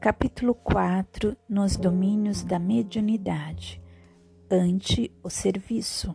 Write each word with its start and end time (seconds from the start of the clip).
Capítulo 0.00 0.54
4 0.54 1.36
Nos 1.48 1.76
domínios 1.76 2.44
da 2.44 2.56
mediunidade 2.56 3.82
Ante 4.48 5.10
o 5.24 5.28
serviço. 5.28 6.14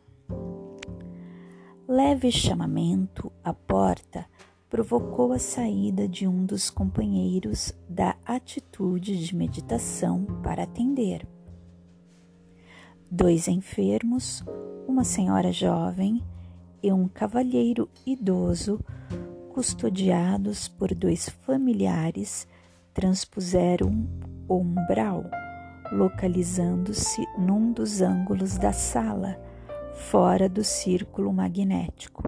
Leve 1.86 2.32
chamamento 2.32 3.30
à 3.44 3.54
porta 3.54 4.26
provocou 4.70 5.34
a 5.34 5.38
saída 5.38 6.08
de 6.08 6.26
um 6.26 6.46
dos 6.46 6.70
companheiros 6.70 7.74
da 7.90 8.16
atitude 8.26 9.18
de 9.18 9.36
meditação 9.36 10.24
para 10.42 10.64
atender. 10.64 11.28
Dois 13.12 13.50
enfermos, 13.50 14.46
uma 14.88 15.04
senhora 15.04 15.52
jovem 15.52 16.24
e 16.82 16.90
um 16.90 17.10
cavalheiro 17.10 17.90
idoso, 18.06 18.80
custodiados 19.54 20.70
por 20.70 20.96
dois 20.96 21.28
familiares, 21.28 22.48
transpuseram 22.94 24.08
o 24.48 24.58
umbral, 24.58 25.26
localizando-se 25.92 27.26
num 27.38 27.72
dos 27.72 28.02
ângulos 28.02 28.58
da 28.58 28.72
sala, 28.72 29.40
fora 29.94 30.48
do 30.48 30.64
círculo 30.64 31.32
magnético. 31.34 32.24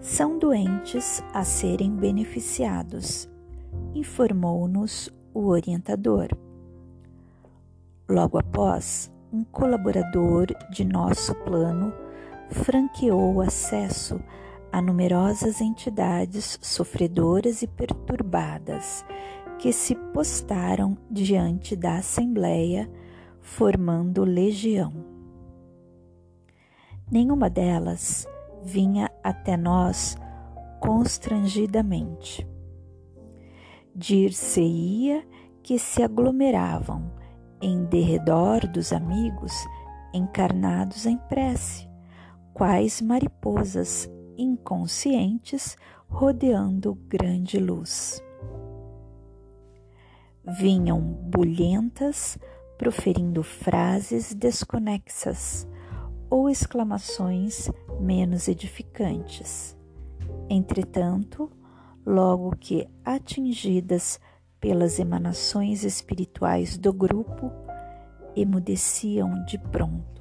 São 0.00 0.38
doentes 0.38 1.22
a 1.32 1.44
serem 1.44 1.94
beneficiados, 1.94 3.28
informou-nos 3.94 5.08
o 5.32 5.46
orientador. 5.46 6.28
Logo 8.08 8.38
após, 8.38 9.10
um 9.32 9.42
colaborador 9.44 10.46
de 10.70 10.84
nosso 10.84 11.34
plano 11.36 11.92
franqueou 12.50 13.36
o 13.36 13.40
acesso 13.40 14.20
a 14.74 14.82
numerosas 14.82 15.60
entidades 15.60 16.58
sofredoras 16.60 17.62
e 17.62 17.66
perturbadas 17.68 19.04
que 19.56 19.72
se 19.72 19.94
postaram 19.94 20.98
diante 21.08 21.76
da 21.76 21.98
Assembleia, 21.98 22.90
formando 23.40 24.24
legião. 24.24 24.92
Nenhuma 27.08 27.48
delas 27.48 28.26
vinha 28.64 29.08
até 29.22 29.56
nós 29.56 30.16
constrangidamente. 30.80 32.44
Dir-se-ia 33.94 35.24
que 35.62 35.78
se 35.78 36.02
aglomeravam 36.02 37.12
em 37.62 37.84
derredor 37.84 38.66
dos 38.66 38.92
amigos 38.92 39.52
encarnados 40.12 41.06
em 41.06 41.16
prece, 41.16 41.88
quais 42.52 43.00
mariposas 43.00 44.10
inconscientes 44.36 45.76
rodeando 46.08 46.94
grande 47.08 47.58
luz. 47.58 48.22
Vinham 50.44 51.00
bulhentas, 51.00 52.38
proferindo 52.76 53.42
frases 53.42 54.34
desconexas 54.34 55.66
ou 56.28 56.50
exclamações 56.50 57.70
menos 58.00 58.48
edificantes. 58.48 59.76
Entretanto, 60.48 61.50
logo 62.04 62.54
que 62.56 62.88
atingidas 63.04 64.20
pelas 64.60 64.98
emanações 64.98 65.84
espirituais 65.84 66.76
do 66.76 66.92
grupo, 66.92 67.50
emudeciam 68.36 69.44
de 69.44 69.58
pronto 69.58 70.13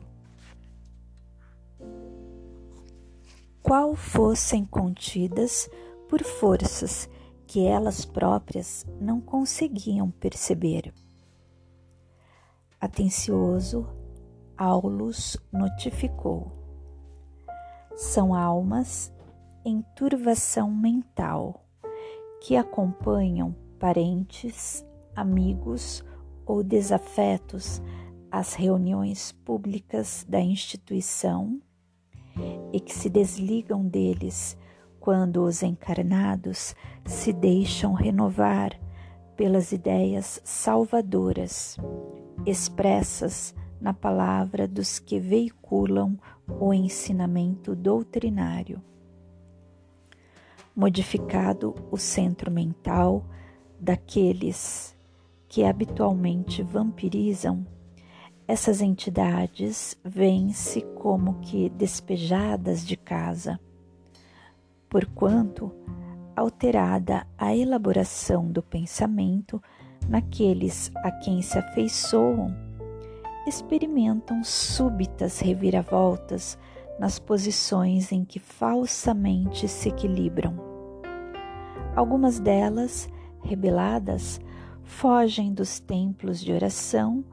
qual 3.64 3.96
fossem 3.96 4.66
contidas 4.66 5.70
por 6.10 6.22
forças 6.22 7.10
que 7.48 7.66
elas 7.66 8.04
próprias 8.04 8.86
não 9.00 9.22
conseguiam 9.22 10.12
perceber. 10.12 10.94
Atencioso, 12.80 13.88
Aulus 14.58 15.38
notificou: 15.50 16.52
são 17.96 18.36
almas 18.36 19.14
em 19.64 19.82
turvação 19.96 20.70
mental 20.70 21.66
que 22.42 22.58
acompanham 22.58 23.56
parentes, 23.80 24.86
amigos 25.16 26.04
ou 26.46 26.62
desafetos 26.62 27.82
às 28.30 28.54
reuniões 28.54 29.32
públicas 29.32 30.26
da 30.28 30.42
instituição 30.42 31.62
e 32.72 32.80
que 32.80 32.94
se 32.94 33.10
desligam 33.10 33.86
deles 33.86 34.58
quando 35.00 35.44
os 35.44 35.62
encarnados 35.64 36.76
se 37.06 37.34
deixam 37.34 37.94
renovar 37.94 38.80
pelas 39.36 39.72
ideias 39.72 40.40
salvadoras 40.44 41.78
expressas 42.46 43.54
na 43.82 43.94
palavra 43.94 44.68
dos 44.68 45.00
que 45.00 45.20
veiculam 45.20 46.18
o 46.48 46.74
ensinamento 46.74 47.76
doutrinário. 47.76 48.82
Modificado 50.76 51.76
o 51.92 51.98
centro 51.98 52.50
mental 52.50 53.26
daqueles 53.80 54.96
que 55.50 55.64
habitualmente 55.64 56.64
vampirizam 56.64 57.68
essas 58.48 58.82
entidades 58.82 59.98
vêm-se 60.04 60.82
como 60.96 61.40
que 61.40 61.70
despejadas 61.70 62.86
de 62.86 62.98
casa, 62.98 63.60
porquanto, 64.90 65.72
alterada 66.36 67.26
a 67.38 67.56
elaboração 67.56 68.48
do 68.48 68.62
pensamento 68.62 69.62
naqueles 70.10 70.92
a 70.98 71.12
quem 71.12 71.42
se 71.42 71.58
afeiçoam, 71.58 72.54
experimentam 73.48 74.44
súbitas 74.44 75.40
reviravoltas 75.40 76.58
nas 77.00 77.20
posições 77.20 78.12
em 78.12 78.26
que 78.26 78.40
falsamente 78.40 79.68
se 79.68 79.90
equilibram. 79.90 80.56
Algumas 81.96 82.40
delas, 82.40 83.10
rebeladas, 83.42 84.40
fogem 84.84 85.54
dos 85.54 85.80
templos 85.80 86.42
de 86.42 86.52
oração 86.52 87.24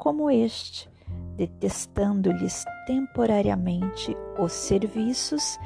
como 0.00 0.30
este, 0.30 0.90
detestando-lhes 1.36 2.64
temporariamente 2.86 4.16
os 4.38 4.50
serviços 4.50 5.58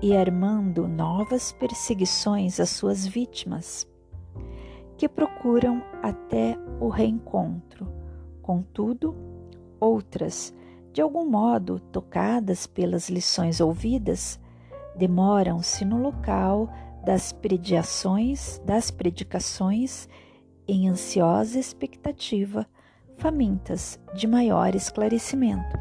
e 0.00 0.16
armando 0.16 0.86
novas 0.86 1.52
perseguições 1.52 2.60
às 2.60 2.70
suas 2.70 3.04
vítimas, 3.04 3.84
que 4.96 5.08
procuram 5.08 5.82
até 6.00 6.56
o 6.80 6.88
reencontro. 6.88 7.92
Contudo, 8.40 9.16
outras, 9.80 10.54
de 10.92 11.02
algum 11.02 11.28
modo 11.28 11.80
tocadas 11.80 12.68
pelas 12.68 13.10
lições 13.10 13.60
ouvidas, 13.60 14.38
demoram-se 14.96 15.84
no 15.84 16.00
local 16.00 16.68
das 17.04 17.32
prediações, 17.32 18.60
das 18.64 18.92
predicações, 18.92 20.08
em 20.68 20.88
ansiosa 20.88 21.58
expectativa 21.58 22.64
famintas 23.22 24.00
de 24.12 24.26
maior 24.26 24.74
esclarecimento. 24.74 25.78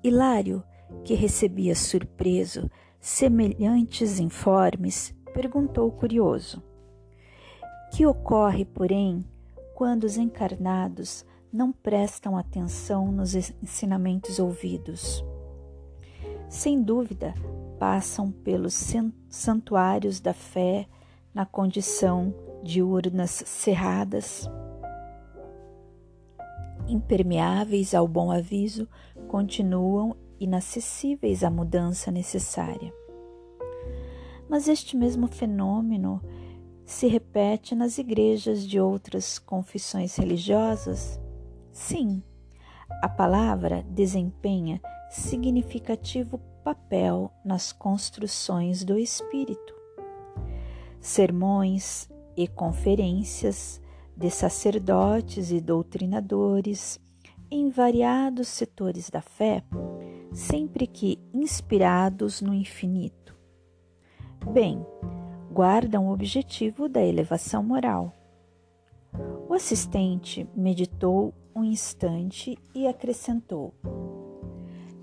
Hilário, 0.00 0.62
que 1.04 1.14
recebia 1.14 1.74
surpreso 1.74 2.70
semelhantes 3.00 4.20
informes, 4.20 5.12
perguntou 5.34 5.90
curioso: 5.90 6.62
Que 7.90 8.06
ocorre, 8.06 8.64
porém, 8.64 9.24
quando 9.74 10.04
os 10.04 10.16
encarnados 10.16 11.26
não 11.52 11.72
prestam 11.72 12.38
atenção 12.38 13.10
nos 13.10 13.34
ensinamentos 13.34 14.38
ouvidos? 14.38 15.24
Sem 16.48 16.80
dúvida, 16.80 17.34
passam 17.76 18.30
pelos 18.30 18.94
santuários 19.28 20.20
da 20.20 20.32
fé 20.32 20.86
na 21.34 21.44
condição 21.44 22.32
de 22.62 22.82
urnas 22.82 23.42
cerradas, 23.46 24.48
impermeáveis 26.88 27.94
ao 27.94 28.06
bom 28.06 28.30
aviso, 28.30 28.88
continuam 29.28 30.16
inacessíveis 30.38 31.44
à 31.44 31.50
mudança 31.50 32.10
necessária. 32.10 32.92
Mas 34.48 34.66
este 34.66 34.96
mesmo 34.96 35.28
fenômeno 35.28 36.20
se 36.84 37.06
repete 37.06 37.74
nas 37.74 37.98
igrejas 37.98 38.66
de 38.66 38.80
outras 38.80 39.38
confissões 39.38 40.16
religiosas? 40.16 41.20
Sim, 41.70 42.20
a 43.00 43.08
palavra 43.08 43.84
desempenha 43.88 44.80
significativo 45.08 46.38
papel 46.64 47.32
nas 47.44 47.72
construções 47.72 48.84
do 48.84 48.98
espírito. 48.98 49.74
Sermões, 50.98 52.10
e 52.42 52.48
conferências 52.48 53.78
de 54.16 54.30
sacerdotes 54.30 55.50
e 55.50 55.60
doutrinadores 55.60 56.98
em 57.50 57.68
variados 57.68 58.48
setores 58.48 59.10
da 59.10 59.20
fé, 59.20 59.62
sempre 60.32 60.86
que 60.86 61.18
inspirados 61.34 62.40
no 62.40 62.54
infinito. 62.54 63.36
Bem, 64.54 64.86
guardam 65.52 66.08
o 66.08 66.12
objetivo 66.12 66.88
da 66.88 67.02
elevação 67.02 67.62
moral. 67.62 68.10
O 69.46 69.52
assistente 69.52 70.48
meditou 70.56 71.34
um 71.54 71.62
instante 71.62 72.56
e 72.74 72.86
acrescentou: 72.86 73.74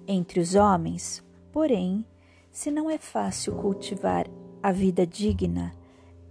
Entre 0.08 0.40
os 0.40 0.56
homens, 0.56 1.24
porém, 1.52 2.04
se 2.50 2.72
não 2.72 2.90
é 2.90 2.98
fácil 2.98 3.56
cultivar 3.58 4.26
a 4.64 4.72
vida 4.72 5.06
digna, 5.06 5.72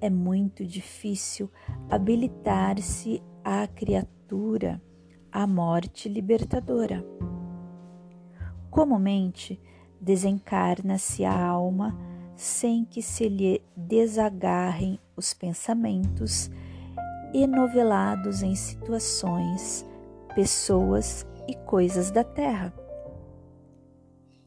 é 0.07 0.11
muito 0.11 0.65
difícil 0.65 1.51
habilitar-se 1.91 3.21
à 3.45 3.67
criatura 3.67 4.81
à 5.33 5.47
morte 5.47 6.09
libertadora. 6.09 7.05
Comumente, 8.71 9.61
desencarna-se 10.01 11.25
a 11.25 11.47
alma 11.47 11.99
sem 12.37 12.85
que 12.85 13.03
se 13.03 13.29
lhe 13.29 13.61
desagarrem 13.77 15.01
os 15.17 15.35
pensamentos 15.35 16.51
enovelados 17.35 18.43
em 18.43 18.55
situações, 18.55 19.85
pessoas 20.37 21.27
e 21.49 21.55
coisas 21.55 22.13
da 22.13 22.23
terra. 22.23 22.73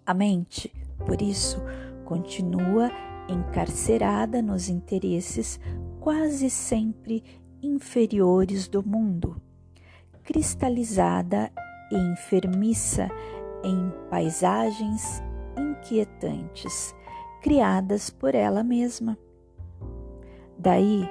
A 0.06 0.14
mente, 0.14 0.74
por 1.06 1.22
isso, 1.22 1.62
continua 2.06 2.90
encarcerada 3.32 4.42
nos 4.42 4.70
interesses 4.70 5.60
quase 6.00 6.50
sempre 6.50 7.24
inferiores 7.62 8.68
do 8.68 8.82
mundo, 8.86 9.42
cristalizada 10.24 11.52
e 11.92 11.96
enfermiça 11.96 13.10
em 13.64 13.92
paisagens 14.10 15.22
inquietantes 15.58 16.96
criadas 17.42 18.10
por 18.10 18.36
ela 18.36 18.64
mesma. 18.64 19.18
Daí 20.58 21.10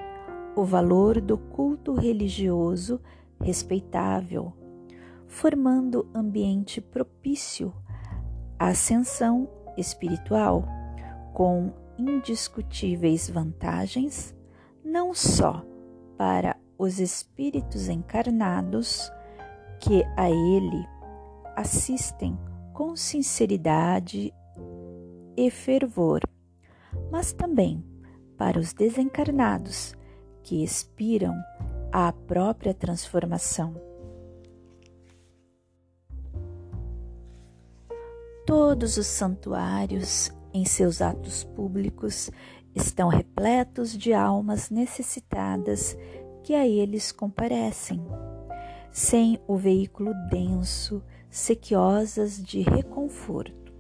o 0.55 0.65
valor 0.65 1.21
do 1.21 1.39
culto 1.39 1.95
religioso 1.95 3.01
respeitável, 3.41 4.53
formando 5.27 6.09
ambiente 6.15 6.81
propício 6.81 7.73
à 8.59 8.69
ascensão 8.69 9.49
espiritual, 9.77 10.65
com 11.33 11.73
indiscutíveis 11.99 13.29
vantagens, 13.29 14.35
não 14.85 15.13
só 15.13 15.65
para 16.17 16.57
os 16.79 17.01
espíritos 17.01 17.89
encarnados 17.89 19.11
que 19.81 20.05
a 20.17 20.31
ele 20.31 20.87
assistem 21.57 22.39
com 22.73 22.95
sinceridade 22.95 24.33
e 25.37 25.51
fervor, 25.51 26.21
mas 27.11 27.33
também 27.33 27.85
para 28.37 28.59
os 28.59 28.73
desencarnados 28.73 29.95
que 30.43 30.63
expiram 30.63 31.35
a 31.93 32.13
própria 32.13 32.73
transformação. 32.73 33.75
Todos 38.47 38.97
os 38.97 39.07
santuários, 39.07 40.31
em 40.53 40.65
seus 40.65 41.01
atos 41.01 41.45
públicos, 41.45 42.31
estão 42.75 43.09
repletos 43.09 43.97
de 43.97 44.13
almas 44.13 44.71
necessitadas 44.71 45.97
que 46.43 46.55
a 46.55 46.67
eles 46.67 47.13
comparecem, 47.13 48.01
sem 48.91 49.39
o 49.47 49.57
veículo 49.57 50.13
denso, 50.31 51.03
sequiosas 51.31 52.43
de 52.43 52.63
reconforto. 52.63 53.73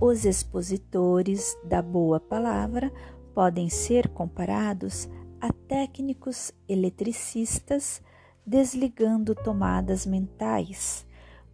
Os 0.00 0.24
expositores 0.24 1.56
da 1.64 1.80
boa 1.80 2.18
palavra 2.18 2.92
podem 3.34 3.68
ser 3.68 4.08
comparados 4.08 5.08
a 5.40 5.52
técnicos 5.52 6.52
eletricistas 6.68 8.02
desligando 8.44 9.34
tomadas 9.34 10.04
mentais 10.04 11.06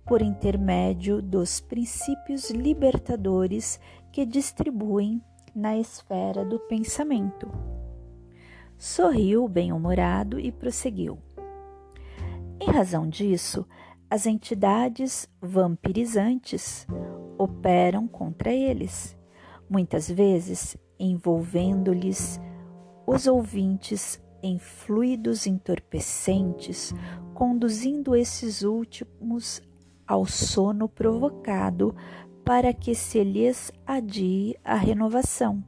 por 0.09 0.23
intermédio 0.23 1.21
dos 1.21 1.61
princípios 1.61 2.49
libertadores 2.49 3.79
que 4.11 4.25
distribuem 4.25 5.23
na 5.55 5.77
esfera 5.77 6.47
do 6.47 6.59
pensamento. 6.61 7.47
Sorriu 8.79 9.47
bem-humorado 9.47 10.41
e 10.41 10.51
prosseguiu. 10.51 11.19
Em 12.59 12.71
razão 12.71 13.07
disso, 13.07 13.67
as 14.09 14.25
entidades 14.25 15.29
vampirizantes 15.43 16.87
operam 17.37 18.09
contra 18.09 18.51
eles, 18.51 19.15
muitas 19.69 20.11
vezes 20.11 20.75
envolvendo-lhes 20.99 22.41
os 23.07 23.27
ouvintes 23.27 24.19
em 24.43 24.59
fluidos 24.59 25.47
entorpecentes, 25.47 26.95
conduzindo 27.35 28.17
esses 28.17 28.63
últimos 28.63 29.61
ao 30.09 30.25
sono 30.25 30.89
provocado 30.89 31.95
para 32.45 32.73
que 32.73 32.95
se 32.95 33.23
lhes 33.23 33.71
adie 33.87 34.57
a 34.65 34.75
renovação. 34.75 35.63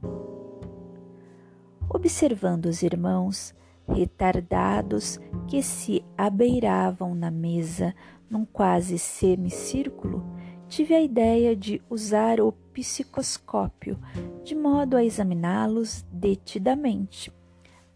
Observando 1.87 2.65
os 2.65 2.81
irmãos 2.81 3.53
retardados 3.87 5.19
que 5.47 5.61
se 5.61 6.03
abeiravam 6.17 7.13
na 7.13 7.29
mesa 7.29 7.93
num 8.29 8.45
quase 8.45 8.97
semicírculo, 8.97 10.23
tive 10.67 10.95
a 10.95 11.01
ideia 11.01 11.55
de 11.55 11.81
usar 11.89 12.39
o 12.39 12.51
psicoscópio 12.73 13.99
de 14.43 14.55
modo 14.55 14.95
a 14.95 15.03
examiná-los 15.03 16.05
detidamente, 16.11 17.31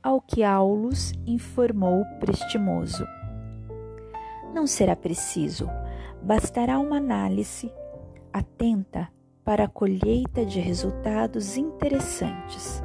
ao 0.03 0.21
que 0.21 0.44
Aulus 0.44 1.13
informou 1.25 2.03
prestimoso. 2.19 3.03
Não 4.53 4.68
será 4.68 4.95
preciso, 4.95 5.69
bastará 6.25 6.80
uma 6.80 6.98
análise 6.98 7.72
atenta 8.33 9.07
para 9.44 9.66
a 9.66 9.68
colheita 9.68 10.44
de 10.44 10.60
resultados 10.60 11.56
interessantes, 11.56 12.81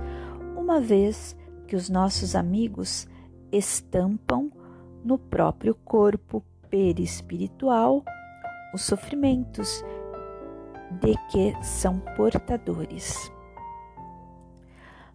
uma 0.54 0.78
vez 0.78 1.34
que 1.66 1.74
os 1.74 1.88
nossos 1.88 2.36
amigos 2.36 3.08
estampam 3.50 4.52
no 5.02 5.18
próprio 5.18 5.74
corpo 5.74 6.44
perispiritual 6.68 8.04
os 8.74 8.82
sofrimentos 8.82 9.82
de 11.00 11.14
que 11.30 11.64
são 11.64 11.98
portadores. 12.14 13.32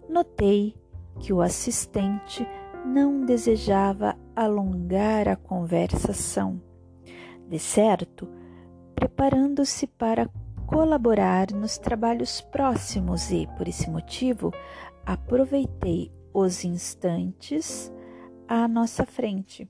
Notei 0.09 0.75
que 1.19 1.31
o 1.31 1.41
assistente 1.41 2.45
não 2.83 3.23
desejava 3.23 4.17
alongar 4.35 5.27
a 5.27 5.35
conversação, 5.35 6.59
de 7.47 7.59
certo, 7.59 8.27
preparando-se 8.95 9.87
para 9.87 10.29
colaborar 10.65 11.51
nos 11.51 11.77
trabalhos 11.77 12.41
próximos 12.41 13.31
e, 13.31 13.47
por 13.57 13.67
esse 13.67 13.89
motivo, 13.89 14.51
aproveitei 15.05 16.11
os 16.33 16.65
instantes 16.65 17.91
à 18.47 18.67
nossa 18.67 19.05
frente, 19.05 19.69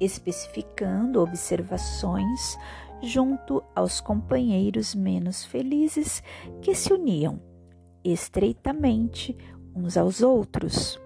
especificando 0.00 1.20
observações 1.20 2.56
junto 3.02 3.62
aos 3.74 4.00
companheiros 4.00 4.94
menos 4.94 5.44
felizes 5.44 6.22
que 6.62 6.74
se 6.74 6.92
uniam 6.92 7.40
estreitamente 8.02 9.36
uns 9.74 9.96
aos 9.96 10.22
outros, 10.22 10.98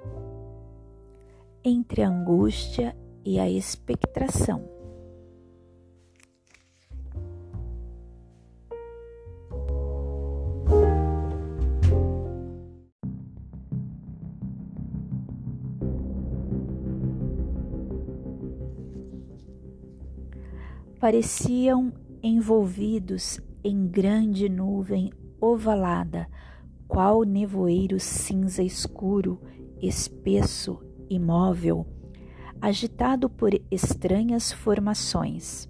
entre 1.65 2.03
a 2.03 2.09
angústia 2.09 2.97
e 3.25 3.41
a 3.41 3.51
expectação. 3.51 4.80
Pareciam 21.01 21.91
envolvidos 22.23 23.41
em 23.65 23.89
grande 23.89 24.51
nuvem 24.51 25.11
ovalada, 25.41 26.29
qual 26.87 27.23
nevoeiro 27.23 27.99
cinza 27.99 28.63
escuro, 28.63 29.41
espesso, 29.81 30.79
imóvel, 31.09 31.87
agitado 32.61 33.31
por 33.31 33.51
estranhas 33.71 34.53
formações. 34.53 35.67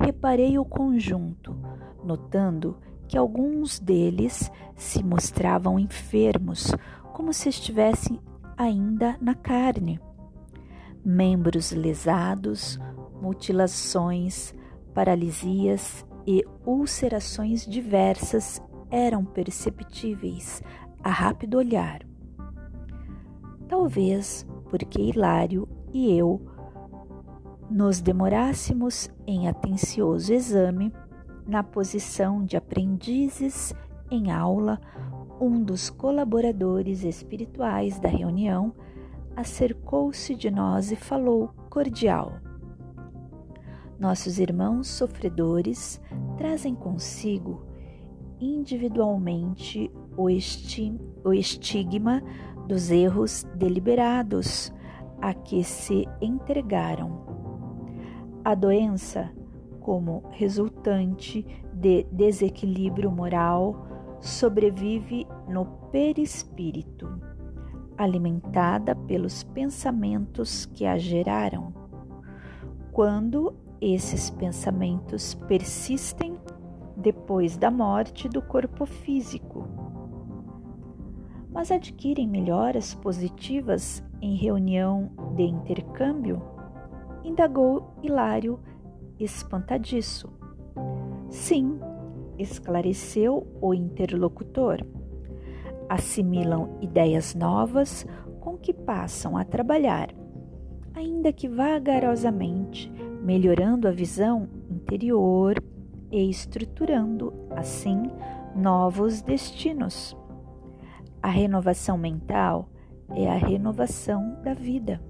Reparei 0.00 0.58
o 0.58 0.64
conjunto, 0.64 1.54
notando 2.02 2.78
que 3.06 3.18
alguns 3.18 3.78
deles 3.78 4.50
se 4.74 5.02
mostravam 5.04 5.78
enfermos, 5.78 6.72
como 7.12 7.34
se 7.34 7.50
estivessem 7.50 8.18
ainda 8.56 9.14
na 9.20 9.34
carne. 9.34 10.00
Membros 11.04 11.72
lesados, 11.72 12.78
mutilações, 13.22 14.52
paralisias 14.92 16.04
e 16.26 16.44
ulcerações 16.66 17.64
diversas 17.64 18.60
eram 18.90 19.24
perceptíveis 19.24 20.60
a 21.02 21.10
rápido 21.10 21.56
olhar. 21.56 22.04
Talvez 23.68 24.44
porque 24.68 25.00
Hilário 25.00 25.68
e 25.92 26.12
eu 26.12 26.44
nos 27.70 28.00
demorássemos 28.00 29.08
em 29.24 29.48
atencioso 29.48 30.32
exame, 30.34 30.92
na 31.46 31.62
posição 31.62 32.44
de 32.44 32.56
aprendizes 32.56 33.72
em 34.10 34.32
aula, 34.32 34.80
um 35.40 35.62
dos 35.62 35.88
colaboradores 35.88 37.04
espirituais 37.04 37.98
da 38.00 38.08
reunião 38.08 38.74
acercou-se 39.34 40.34
de 40.34 40.50
nós 40.50 40.92
e 40.92 40.96
falou 40.96 41.48
cordial. 41.70 42.51
Nossos 44.02 44.40
irmãos 44.40 44.88
sofredores 44.88 46.02
trazem 46.36 46.74
consigo 46.74 47.62
individualmente 48.40 49.92
o, 50.16 50.28
esti 50.28 51.00
o 51.22 51.32
estigma 51.32 52.20
dos 52.66 52.90
erros 52.90 53.46
deliberados 53.54 54.72
a 55.20 55.32
que 55.32 55.62
se 55.62 56.08
entregaram. 56.20 57.24
A 58.44 58.56
doença, 58.56 59.30
como 59.78 60.24
resultante 60.32 61.46
de 61.72 62.02
desequilíbrio 62.10 63.08
moral, 63.08 63.86
sobrevive 64.20 65.28
no 65.48 65.64
perispírito, 65.92 67.08
alimentada 67.96 68.96
pelos 68.96 69.44
pensamentos 69.44 70.66
que 70.66 70.86
a 70.86 70.98
geraram. 70.98 71.72
Quando 72.90 73.62
esses 73.82 74.30
pensamentos 74.30 75.34
persistem 75.34 76.38
depois 76.96 77.56
da 77.56 77.68
morte 77.68 78.28
do 78.28 78.40
corpo 78.40 78.86
físico, 78.86 79.66
mas 81.50 81.72
adquirem 81.72 82.28
melhoras 82.28 82.94
positivas 82.94 84.02
em 84.20 84.36
reunião 84.36 85.10
de 85.34 85.42
intercâmbio? 85.42 86.40
indagou 87.24 87.94
Hilário, 88.02 88.60
espantadiço. 89.18 90.28
Sim, 91.28 91.80
esclareceu 92.38 93.46
o 93.60 93.74
interlocutor. 93.74 94.78
Assimilam 95.88 96.78
ideias 96.80 97.34
novas 97.34 98.06
com 98.40 98.56
que 98.56 98.72
passam 98.72 99.36
a 99.36 99.44
trabalhar, 99.44 100.08
ainda 100.94 101.32
que 101.32 101.48
vagarosamente, 101.48 102.92
melhorando 103.22 103.86
a 103.86 103.90
visão 103.90 104.48
interior 104.70 105.62
e 106.10 106.28
estruturando, 106.28 107.32
assim, 107.50 108.10
novos 108.54 109.22
destinos. 109.22 110.16
A 111.22 111.28
renovação 111.28 111.96
mental 111.96 112.68
é 113.14 113.30
a 113.30 113.36
renovação 113.36 114.36
da 114.42 114.52
vida. 114.52 115.00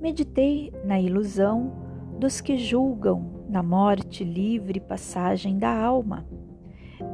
Meditei 0.00 0.72
na 0.84 1.00
ilusão 1.00 1.72
dos 2.18 2.40
que 2.40 2.56
julgam 2.56 3.44
na 3.48 3.62
morte 3.62 4.22
livre 4.22 4.78
passagem 4.78 5.58
da 5.58 5.76
alma, 5.76 6.24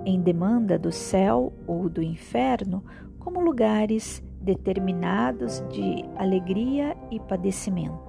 em 0.05 0.21
demanda 0.21 0.79
do 0.79 0.93
céu 0.93 1.53
ou 1.67 1.89
do 1.89 2.03
inferno 2.03 2.85
como 3.19 3.41
lugares 3.41 4.23
determinados 4.41 5.65
de 5.71 6.05
alegria 6.17 6.95
e 7.11 7.19
padecimento. 7.19 8.04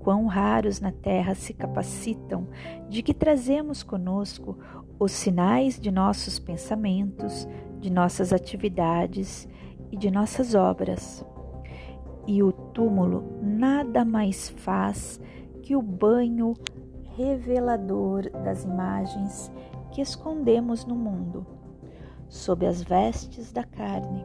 Quão 0.00 0.26
raros 0.26 0.80
na 0.80 0.90
terra 0.90 1.34
se 1.34 1.52
capacitam 1.52 2.48
de 2.88 3.02
que 3.02 3.14
trazemos 3.14 3.82
conosco 3.82 4.58
os 4.98 5.12
sinais 5.12 5.78
de 5.78 5.90
nossos 5.90 6.38
pensamentos, 6.38 7.46
de 7.78 7.90
nossas 7.90 8.32
atividades 8.32 9.48
e 9.92 9.96
de 9.96 10.10
nossas 10.10 10.54
obras. 10.54 11.24
E 12.26 12.42
o 12.42 12.50
túmulo 12.50 13.38
nada 13.42 14.04
mais 14.04 14.48
faz 14.48 15.20
que 15.62 15.76
o 15.76 15.82
banho 15.82 16.54
revelador 17.16 18.30
das 18.44 18.64
imagens 18.64 19.52
que 19.90 20.00
escondemos 20.00 20.84
no 20.86 20.94
mundo, 20.94 21.46
sob 22.28 22.66
as 22.66 22.82
vestes 22.82 23.52
da 23.52 23.64
carne. 23.64 24.24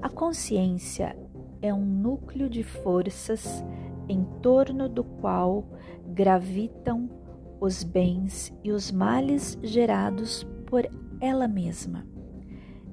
A 0.00 0.08
consciência 0.08 1.16
é 1.60 1.72
um 1.72 1.84
núcleo 1.84 2.48
de 2.48 2.62
forças 2.62 3.64
em 4.08 4.24
torno 4.42 4.88
do 4.88 5.04
qual 5.04 5.64
gravitam 6.06 7.08
os 7.60 7.82
bens 7.82 8.52
e 8.62 8.70
os 8.70 8.90
males 8.90 9.58
gerados 9.62 10.44
por 10.66 10.88
ela 11.20 11.48
mesma. 11.48 12.06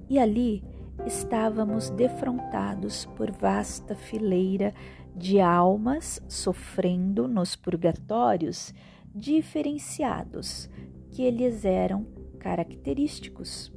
E 0.10 0.20
ali 0.20 0.64
estávamos 1.06 1.90
defrontados 1.90 3.06
por 3.18 3.32
vasta 3.32 3.96
fileira 3.96 4.74
de 5.16 5.40
almas 5.40 6.22
sofrendo 6.28 7.28
nos 7.28 7.56
purgatórios 7.56 8.74
diferenciados 9.14 10.70
que 11.12 11.24
eles 11.24 11.66
eram 11.66 12.06
característicos. 12.40 13.74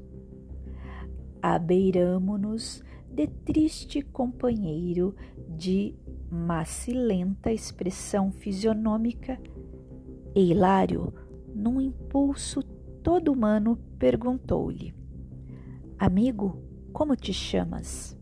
Abeiramo-nos 1.42 2.82
de 3.10 3.26
triste 3.26 4.02
companheiro 4.02 5.14
de 5.48 5.94
macilenta 6.34 7.52
expressão 7.52 8.32
fisionômica, 8.32 9.40
e 10.34 10.50
Hilário, 10.50 11.14
num 11.54 11.80
impulso 11.80 12.62
todo 13.02 13.32
humano, 13.32 13.78
perguntou-lhe: 13.98 14.92
Amigo, 15.98 16.60
como 16.92 17.14
te 17.14 17.32
chamas? 17.32 18.18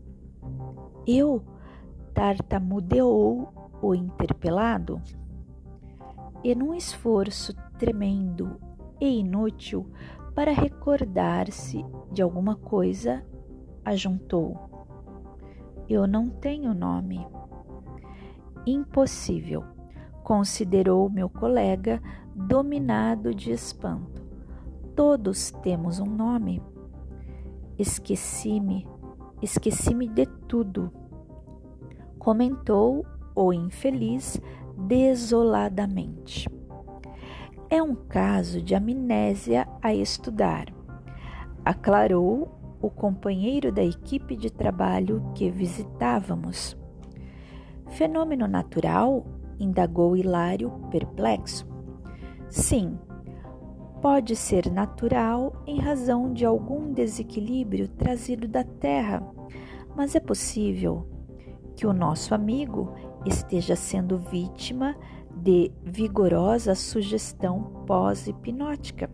Eu? 1.07 1.43
Tartamudeou 2.13 3.51
o 3.81 3.95
interpelado. 3.95 5.01
E 6.43 6.53
num 6.53 6.75
esforço 6.75 7.53
tremendo 7.79 8.59
e 9.01 9.19
inútil 9.19 9.89
para 10.35 10.51
recordar-se 10.51 11.83
de 12.11 12.21
alguma 12.21 12.55
coisa, 12.55 13.25
ajuntou: 13.83 14.87
Eu 15.89 16.05
não 16.05 16.29
tenho 16.29 16.73
nome. 16.73 17.25
Impossível, 18.65 19.63
considerou 20.23 21.09
meu 21.09 21.29
colega, 21.29 22.01
dominado 22.33 23.33
de 23.33 23.51
espanto. 23.51 24.23
Todos 24.95 25.51
temos 25.61 25.99
um 25.99 26.05
nome. 26.05 26.61
Esqueci-me, 27.77 28.87
esqueci-me 29.41 30.07
de 30.07 30.25
tudo, 30.47 30.91
comentou 32.17 33.05
o 33.35 33.51
infeliz 33.51 34.39
desoladamente. 34.77 36.47
É 37.69 37.81
um 37.81 37.95
caso 37.95 38.61
de 38.61 38.75
amnésia 38.75 39.67
a 39.81 39.93
estudar, 39.93 40.67
aclarou 41.65 42.77
o 42.79 42.89
companheiro 42.89 43.71
da 43.71 43.83
equipe 43.83 44.35
de 44.37 44.51
trabalho 44.51 45.31
que 45.33 45.49
visitávamos. 45.49 46.77
Fenômeno 47.93 48.47
natural? 48.47 49.23
indagou 49.59 50.17
Hilário, 50.17 50.71
perplexo. 50.89 51.67
Sim, 52.49 52.97
pode 54.01 54.35
ser 54.35 54.71
natural 54.71 55.61
em 55.67 55.79
razão 55.79 56.33
de 56.33 56.43
algum 56.43 56.91
desequilíbrio 56.91 57.87
trazido 57.87 58.47
da 58.47 58.63
Terra, 58.63 59.21
mas 59.95 60.15
é 60.15 60.19
possível 60.19 61.07
que 61.75 61.85
o 61.85 61.93
nosso 61.93 62.33
amigo 62.33 62.95
esteja 63.27 63.75
sendo 63.75 64.17
vítima 64.17 64.95
de 65.31 65.71
vigorosa 65.83 66.73
sugestão 66.73 67.85
pós-hipnótica, 67.85 69.07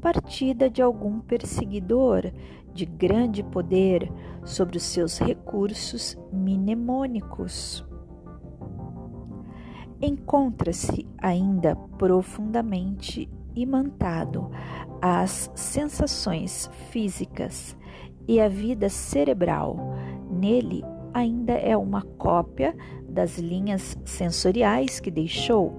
partida 0.00 0.70
de 0.70 0.80
algum 0.80 1.18
perseguidor 1.18 2.30
de 2.72 2.86
grande 2.86 3.42
poder 3.42 4.08
sobre 4.44 4.76
os 4.76 4.84
seus 4.84 5.18
recursos 5.18 6.16
mnemônicos 6.32 7.87
encontra-se 10.00 11.06
ainda 11.18 11.74
profundamente 11.74 13.28
imantado 13.54 14.50
às 15.02 15.50
sensações 15.54 16.70
físicas 16.90 17.76
e 18.26 18.40
à 18.40 18.48
vida 18.48 18.88
cerebral. 18.88 19.76
Nele 20.30 20.84
ainda 21.12 21.52
é 21.52 21.76
uma 21.76 22.02
cópia 22.02 22.76
das 23.08 23.38
linhas 23.38 23.96
sensoriais 24.04 25.00
que 25.00 25.10
deixou. 25.10 25.74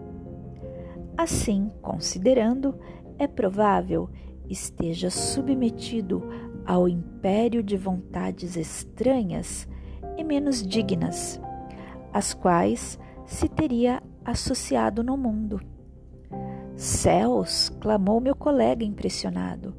Assim, 1.17 1.71
considerando, 1.81 2.77
é 3.17 3.27
provável 3.27 4.09
esteja 4.49 5.09
submetido 5.09 6.23
ao 6.65 6.89
império 6.89 7.61
de 7.61 7.77
vontades 7.77 8.55
estranhas 8.55 9.67
e 10.17 10.23
menos 10.23 10.65
dignas, 10.65 11.39
as 12.11 12.33
quais 12.33 12.99
se 13.25 13.47
teria 13.47 14.01
associado 14.23 15.03
no 15.03 15.17
mundo. 15.17 15.59
Céus! 16.75 17.69
clamou 17.81 18.21
meu 18.21 18.35
colega 18.35 18.85
impressionado. 18.85 19.75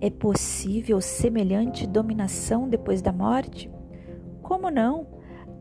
É 0.00 0.10
possível 0.10 1.00
semelhante 1.00 1.86
dominação 1.86 2.68
depois 2.68 3.00
da 3.00 3.12
morte? 3.12 3.70
Como 4.42 4.70
não? 4.70 5.06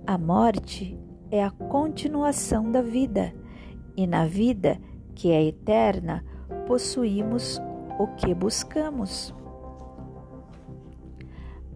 A 0.06 0.18
morte 0.18 1.00
é 1.32 1.44
a 1.44 1.50
continuação 1.50 2.72
da 2.72 2.82
vida, 2.82 3.34
e 3.96 4.06
na 4.06 4.26
vida, 4.26 4.78
que 5.16 5.32
é 5.32 5.44
eterna, 5.44 6.24
possuímos 6.68 7.60
o 7.98 8.08
que 8.08 8.34
buscamos. 8.34 9.34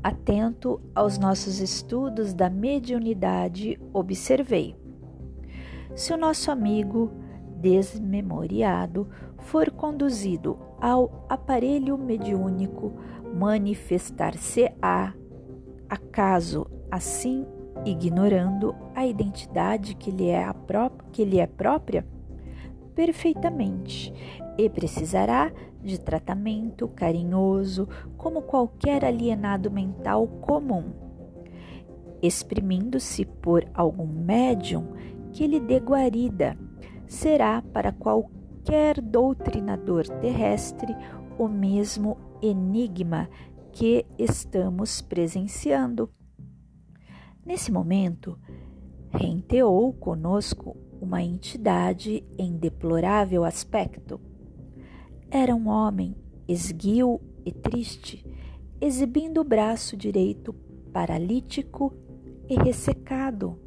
Atento 0.03 0.81
aos 0.93 1.17
nossos 1.17 1.59
estudos 1.59 2.33
da 2.33 2.49
mediunidade, 2.49 3.79
observei. 3.93 4.75
Se 5.97 6.13
o 6.13 6.17
nosso 6.17 6.51
amigo 6.51 7.11
desmemoriado 7.59 9.09
for 9.39 9.71
conduzido 9.71 10.59
ao 10.79 11.25
aparelho 11.27 11.97
mediúnico, 11.97 12.93
manifestar-se-á, 13.33 15.15
acaso 15.89 16.67
assim 16.91 17.47
ignorando 17.83 18.75
a 18.93 19.07
identidade 19.07 19.95
que 19.95 20.11
lhe 20.11 20.29
é, 20.29 20.45
que 21.11 21.25
lhe 21.25 21.39
é 21.39 21.47
própria? 21.47 22.05
Perfeitamente, 22.93 24.13
e 24.55 24.69
precisará 24.69 25.51
de 25.81 25.99
tratamento 25.99 26.87
carinhoso, 26.89 27.89
como 28.15 28.43
qualquer 28.43 29.03
alienado 29.03 29.71
mental 29.71 30.27
comum, 30.27 30.93
exprimindo-se 32.21 33.25
por 33.25 33.67
algum 33.73 34.05
médium 34.05 34.93
que 35.37 35.45
lhe 35.45 35.59
dê 35.59 35.77
guarida, 35.77 36.57
será 37.05 37.61
para 37.61 37.91
qualquer 37.91 38.99
doutrinador 38.99 40.09
terrestre 40.19 40.95
o 41.37 41.47
mesmo 41.47 42.17
enigma 42.41 43.29
que 43.71 44.03
estamos 44.17 44.99
presenciando. 44.99 46.09
Nesse 47.45 47.71
momento, 47.71 48.35
renteou 49.11 49.93
conosco 49.93 50.75
uma 50.99 51.21
entidade 51.21 52.25
em 52.35 52.57
deplorável 52.57 53.43
aspecto. 53.43 54.19
Era 55.29 55.55
um 55.55 55.67
homem 55.67 56.15
esguio 56.47 57.21
e 57.45 57.51
triste, 57.51 58.25
exibindo 58.81 59.41
o 59.41 59.43
braço 59.43 59.95
direito 59.95 60.51
paralítico 60.91 61.93
e 62.49 62.55
ressecado. 62.55 63.66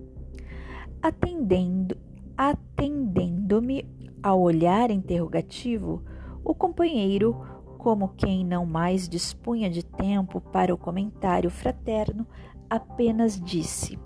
Atendendo, 1.02 1.97
atendendo-me 2.37 3.88
ao 4.23 4.38
olhar 4.38 4.90
interrogativo, 4.90 6.02
o 6.45 6.54
companheiro, 6.54 7.40
como 7.78 8.09
quem 8.09 8.45
não 8.45 8.66
mais 8.66 9.09
dispunha 9.09 9.71
de 9.71 9.83
tempo 9.83 10.42
para 10.42 10.75
o 10.75 10.78
comentário 10.78 11.50
fraterno, 11.50 12.26
apenas 12.69 13.40
disse: 13.40 13.99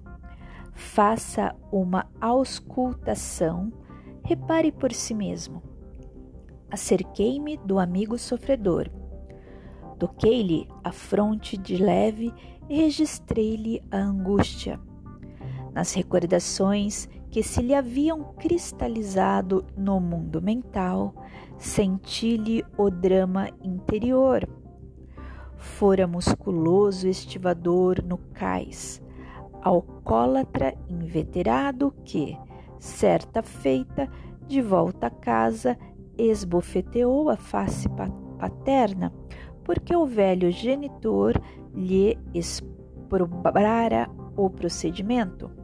Faça 0.73 1.53
uma 1.73 2.07
auscultação, 2.21 3.73
repare 4.23 4.71
por 4.71 4.93
si 4.93 5.15
mesmo. 5.15 5.63
Acerquei-me 6.71 7.57
do 7.57 7.81
amigo 7.81 8.17
sofredor. 8.17 8.89
Toquei-lhe 9.99 10.69
a 10.85 10.93
fronte 10.93 11.57
de 11.57 11.77
leve 11.77 12.33
e 12.69 12.77
registrei-lhe 12.77 13.83
a 13.91 13.99
angústia. 13.99 14.81
Nas 15.75 15.93
recordações 15.93 17.09
que 17.31 17.43
se 17.43 17.61
lhe 17.61 17.75
haviam 17.75 18.33
cristalizado 18.38 19.66
no 19.76 19.99
mundo 19.99 20.40
mental, 20.40 21.12
senti-lhe 21.59 22.64
o 22.78 22.90
drama 22.90 23.49
interior 23.63 24.49
fora 25.65 26.06
musculoso 26.06 27.08
estivador 27.08 28.02
no 28.04 28.19
cais, 28.19 29.02
alcoólatra 29.63 30.75
inveterado 30.89 31.93
que, 32.04 32.39
certa 32.78 33.43
feita, 33.43 34.08
de 34.47 34.60
volta 34.60 35.06
a 35.06 35.10
casa, 35.10 35.76
esbofeteou 36.19 37.30
a 37.30 37.37
face 37.37 37.89
paterna, 38.39 39.13
porque 39.65 39.97
o 39.97 40.04
velho 40.04 40.50
genitor 40.52 41.41
lhe 41.75 42.19
exprobrara 42.34 44.08
o 44.37 44.50
procedimento. 44.50 45.64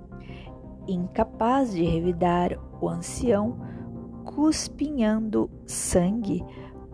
Incapaz 0.90 1.72
de 1.72 1.84
revidar 1.84 2.58
o 2.80 2.88
ancião, 2.88 3.56
cuspinhando 4.24 5.50
sangue, 5.64 6.44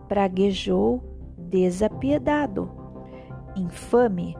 praguejou 0.07 1.03
desapiedado 1.37 2.87
infame, 3.59 4.37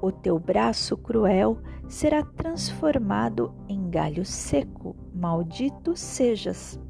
o 0.00 0.10
teu 0.10 0.38
braço 0.38 0.96
cruel 0.96 1.58
será 1.88 2.22
transformado 2.22 3.54
em 3.68 3.90
galho 3.90 4.24
seco, 4.24 4.96
maldito 5.14 5.96
sejas. 5.96 6.80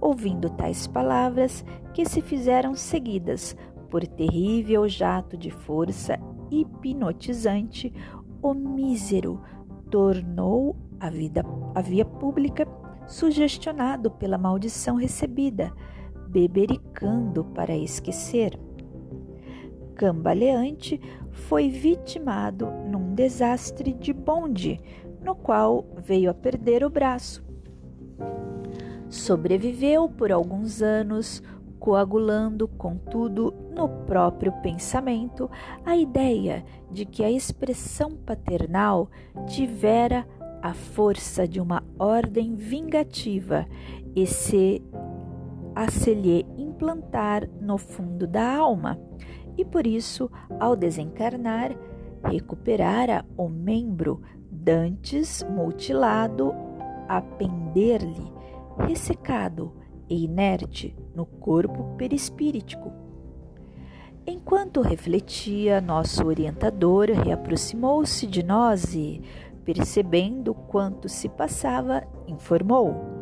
Ouvindo 0.00 0.48
tais 0.50 0.86
palavras, 0.86 1.64
que 1.92 2.04
se 2.04 2.22
fizeram 2.22 2.74
seguidas 2.74 3.56
por 3.90 4.06
terrível 4.06 4.88
jato 4.88 5.36
de 5.36 5.50
força 5.50 6.18
hipnotizante, 6.50 7.92
o 8.40 8.54
mísero 8.54 9.40
tornou 9.90 10.76
a, 11.00 11.10
vida, 11.10 11.44
a 11.74 11.80
via 11.80 12.04
pública 12.04 12.66
sugestionado 13.06 14.10
pela 14.10 14.36
maldição 14.36 14.96
recebida, 14.96 15.72
bebericando 16.28 17.44
para 17.44 17.76
esquecer 17.76 18.58
cambaleante 19.98 21.00
foi 21.32 21.68
vitimado 21.68 22.70
num 22.88 23.14
desastre 23.14 23.92
de 23.92 24.12
bonde, 24.12 24.80
no 25.20 25.34
qual 25.34 25.84
veio 25.96 26.30
a 26.30 26.34
perder 26.34 26.84
o 26.84 26.88
braço. 26.88 27.44
Sobreviveu 29.10 30.08
por 30.08 30.30
alguns 30.30 30.80
anos, 30.80 31.42
coagulando, 31.80 32.68
contudo, 32.68 33.52
no 33.74 33.88
próprio 34.06 34.52
pensamento, 34.62 35.50
a 35.84 35.96
ideia 35.96 36.64
de 36.90 37.04
que 37.04 37.24
a 37.24 37.30
expressão 37.30 38.12
paternal 38.12 39.10
tivera 39.46 40.26
a 40.62 40.74
força 40.74 41.46
de 41.46 41.60
uma 41.60 41.82
ordem 41.98 42.54
vingativa 42.54 43.66
e 44.14 44.26
se 44.26 44.82
a 45.74 45.90
se 45.90 46.12
lhe 46.12 46.44
implantar 46.56 47.48
no 47.60 47.78
fundo 47.78 48.26
da 48.26 48.56
alma, 48.56 48.98
e 49.56 49.64
por 49.64 49.86
isso, 49.86 50.30
ao 50.58 50.74
desencarnar, 50.74 51.76
recuperara 52.24 53.24
o 53.36 53.48
membro 53.48 54.20
dantes 54.50 55.44
mutilado 55.48 56.52
a 57.08 57.20
pender-lhe, 57.20 58.32
ressecado 58.78 59.72
e 60.08 60.24
inerte 60.24 60.96
no 61.14 61.24
corpo 61.24 61.96
perispíritico. 61.96 62.92
Enquanto 64.26 64.82
refletia, 64.82 65.80
nosso 65.80 66.26
orientador 66.26 67.06
reaproximou-se 67.06 68.26
de 68.26 68.42
nós 68.42 68.94
e, 68.94 69.22
percebendo 69.68 70.54
quanto 70.54 71.10
se 71.10 71.28
passava, 71.28 72.02
informou 72.26 73.18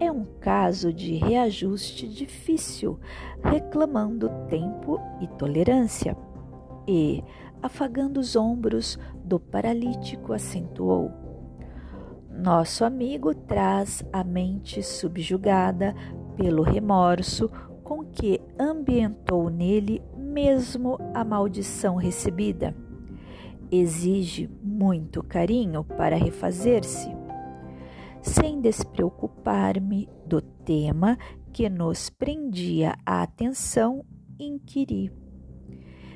é 0.00 0.10
um 0.10 0.24
caso 0.40 0.94
de 0.94 1.14
reajuste 1.16 2.08
difícil, 2.08 2.98
reclamando 3.44 4.30
tempo 4.48 4.98
e 5.20 5.28
tolerância. 5.28 6.16
E, 6.88 7.22
afagando 7.62 8.18
os 8.18 8.34
ombros 8.34 8.98
do 9.22 9.38
paralítico, 9.38 10.32
acentuou: 10.32 11.12
Nosso 12.30 12.82
amigo 12.82 13.34
traz 13.34 14.02
a 14.10 14.24
mente 14.24 14.82
subjugada 14.82 15.94
pelo 16.34 16.62
remorso 16.62 17.50
com 17.84 18.02
que 18.02 18.40
ambientou 18.58 19.50
nele 19.50 20.02
mesmo 20.16 20.98
a 21.12 21.22
maldição 21.22 21.96
recebida. 21.96 22.74
Exige 23.72 24.50
muito 24.62 25.22
carinho 25.22 25.82
para 25.82 26.14
refazer-se 26.14 27.22
sem 28.22 28.60
despreocupar-me 28.60 30.08
do 30.24 30.40
tema 30.40 31.18
que 31.52 31.68
nos 31.68 32.08
prendia 32.08 32.94
a 33.04 33.22
atenção, 33.22 34.04
inquiri. 34.38 35.10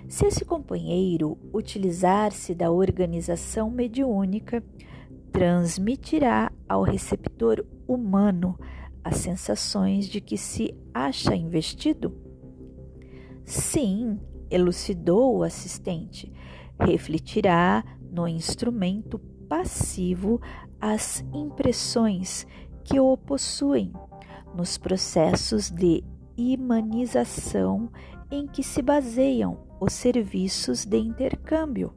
Se 0.09 0.27
esse 0.27 0.45
companheiro 0.45 1.37
utilizar-se 1.53 2.55
da 2.55 2.71
organização 2.71 3.69
mediúnica, 3.69 4.63
transmitirá 5.33 6.53
ao 6.69 6.83
receptor 6.83 7.67
humano 7.89 8.57
as 9.03 9.17
sensações 9.17 10.09
de 10.09 10.21
que 10.21 10.39
se 10.39 10.73
acha 10.95 11.35
investido? 11.35 12.17
Sim, 13.45 14.21
elucidou 14.49 15.39
o 15.39 15.43
assistente, 15.43 16.33
refletirá 16.79 17.85
no 18.11 18.27
instrumento 18.27 19.19
passivo 19.49 20.41
as 20.81 21.25
impressões 21.33 22.47
que 22.85 23.01
o 23.01 23.17
possuem 23.17 23.93
nos 24.55 24.79
processos 24.79 25.71
de 25.71 26.05
imanização 26.37 27.91
em 28.31 28.47
que 28.47 28.63
se 28.63 28.83
baseiam 28.83 29.59
os 29.81 29.93
serviços 29.93 30.85
de 30.85 30.99
intercâmbio. 30.99 31.93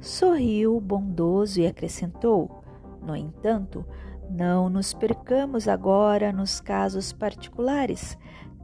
Sorriu 0.00 0.80
bondoso 0.80 1.60
e 1.60 1.66
acrescentou: 1.66 2.62
No 3.02 3.14
entanto, 3.14 3.84
não 4.30 4.70
nos 4.70 4.94
percamos 4.94 5.68
agora 5.68 6.32
nos 6.32 6.60
casos 6.60 7.12
particulares. 7.12 8.16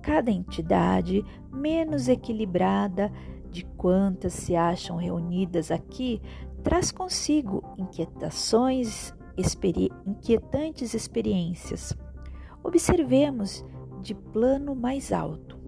Cada 0.03 0.31
entidade 0.31 1.25
menos 1.53 2.09
equilibrada 2.09 3.13
de 3.57 3.65
quantas 3.65 4.35
se 4.35 4.55
acham 4.55 4.99
reunidas 4.99 5.71
aqui 5.71 6.21
traz 6.63 6.93
consigo 6.93 7.63
inquietações, 7.79 9.15
experi 9.35 9.91
inquietantes 10.07 10.93
experiências. 10.93 11.97
Observemos 12.63 13.65
de 14.03 14.15
plano 14.15 14.75
mais 14.75 15.11
alto. 15.11 15.59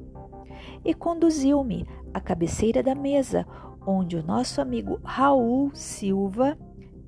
E 0.84 0.92
conduziu-me 0.92 1.86
à 2.12 2.20
cabeceira 2.20 2.82
da 2.82 2.94
mesa, 2.94 3.46
onde 3.86 4.16
o 4.16 4.22
nosso 4.22 4.60
amigo 4.60 5.00
Raul 5.02 5.70
Silva 5.72 6.58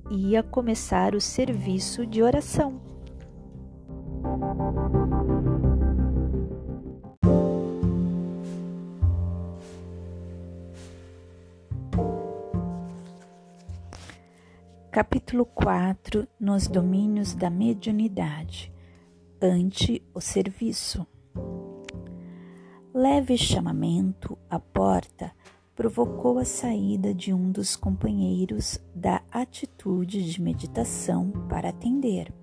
ia 0.09 0.41
começar 0.41 1.13
o 1.13 1.21
serviço 1.21 2.07
de 2.07 2.23
oração. 2.23 2.81
Capítulo 14.91 15.45
4 15.45 16.27
Nos 16.37 16.67
domínios 16.67 17.33
da 17.33 17.49
mediunidade 17.49 18.73
ante 19.41 20.03
o 20.13 20.19
serviço. 20.19 21.07
Leve 22.93 23.37
chamamento 23.37 24.37
à 24.49 24.59
porta 24.59 25.31
provocou 25.77 26.39
a 26.39 26.43
saída 26.43 27.13
de 27.13 27.33
um 27.33 27.53
dos 27.53 27.77
companheiros 27.77 28.83
da 28.93 29.21
atitude 29.31 30.29
de 30.29 30.41
meditação 30.41 31.31
para 31.47 31.69
atender. 31.69 32.33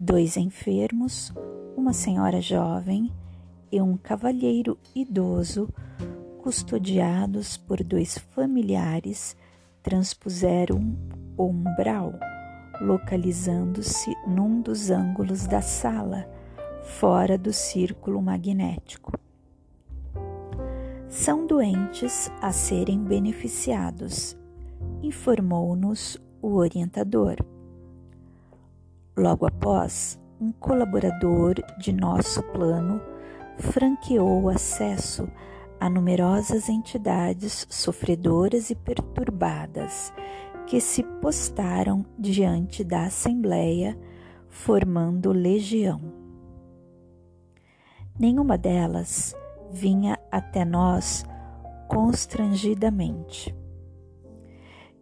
Dois 0.00 0.36
enfermos, 0.36 1.32
uma 1.76 1.92
senhora 1.92 2.40
jovem 2.40 3.12
e 3.70 3.80
um 3.80 3.96
cavalheiro 3.96 4.76
idoso, 4.92 5.72
custodiados 6.42 7.56
por 7.56 7.80
dois 7.84 8.18
familiares, 8.18 9.36
transpuseram 9.84 10.96
o 11.36 11.44
umbral, 11.44 12.12
localizando-se 12.80 14.12
num 14.26 14.60
dos 14.60 14.90
ângulos 14.90 15.46
da 15.46 15.62
sala, 15.62 16.28
fora 16.82 17.38
do 17.38 17.52
círculo 17.52 18.20
magnético 18.20 19.12
são 21.14 21.46
doentes 21.46 22.28
a 22.42 22.50
serem 22.50 22.98
beneficiados, 22.98 24.36
informou-nos 25.00 26.20
o 26.42 26.56
orientador. 26.56 27.36
Logo 29.16 29.46
após, 29.46 30.20
um 30.40 30.50
colaborador 30.50 31.54
de 31.78 31.92
nosso 31.92 32.42
plano 32.42 33.00
franqueou 33.58 34.42
o 34.42 34.48
acesso 34.48 35.28
a 35.84 35.90
numerosas 35.90 36.70
entidades 36.70 37.66
sofredoras 37.68 38.70
e 38.70 38.74
perturbadas 38.74 40.14
que 40.66 40.80
se 40.80 41.02
postaram 41.02 42.06
diante 42.18 42.82
da 42.82 43.04
Assembleia, 43.04 43.94
formando 44.48 45.30
legião. 45.30 46.00
Nenhuma 48.18 48.56
delas 48.56 49.36
vinha 49.70 50.18
até 50.32 50.64
nós 50.64 51.22
constrangidamente. 51.86 53.54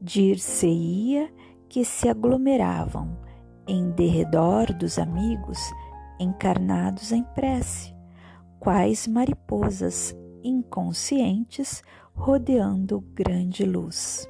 Dir-se-ia 0.01 1.33
que 1.69 1.85
se 1.85 2.09
aglomeravam 2.09 3.17
em 3.69 3.89
derredor 3.93 4.73
dos 4.75 4.99
amigos 4.99 5.61
encarnados 6.19 7.13
em 7.13 7.23
prece, 7.23 7.95
quais 8.59 9.07
mariposas 9.07 10.13
inconscientes 10.43 11.83
rodeando 12.15 13.01
grande 13.15 13.65
luz. 13.65 14.29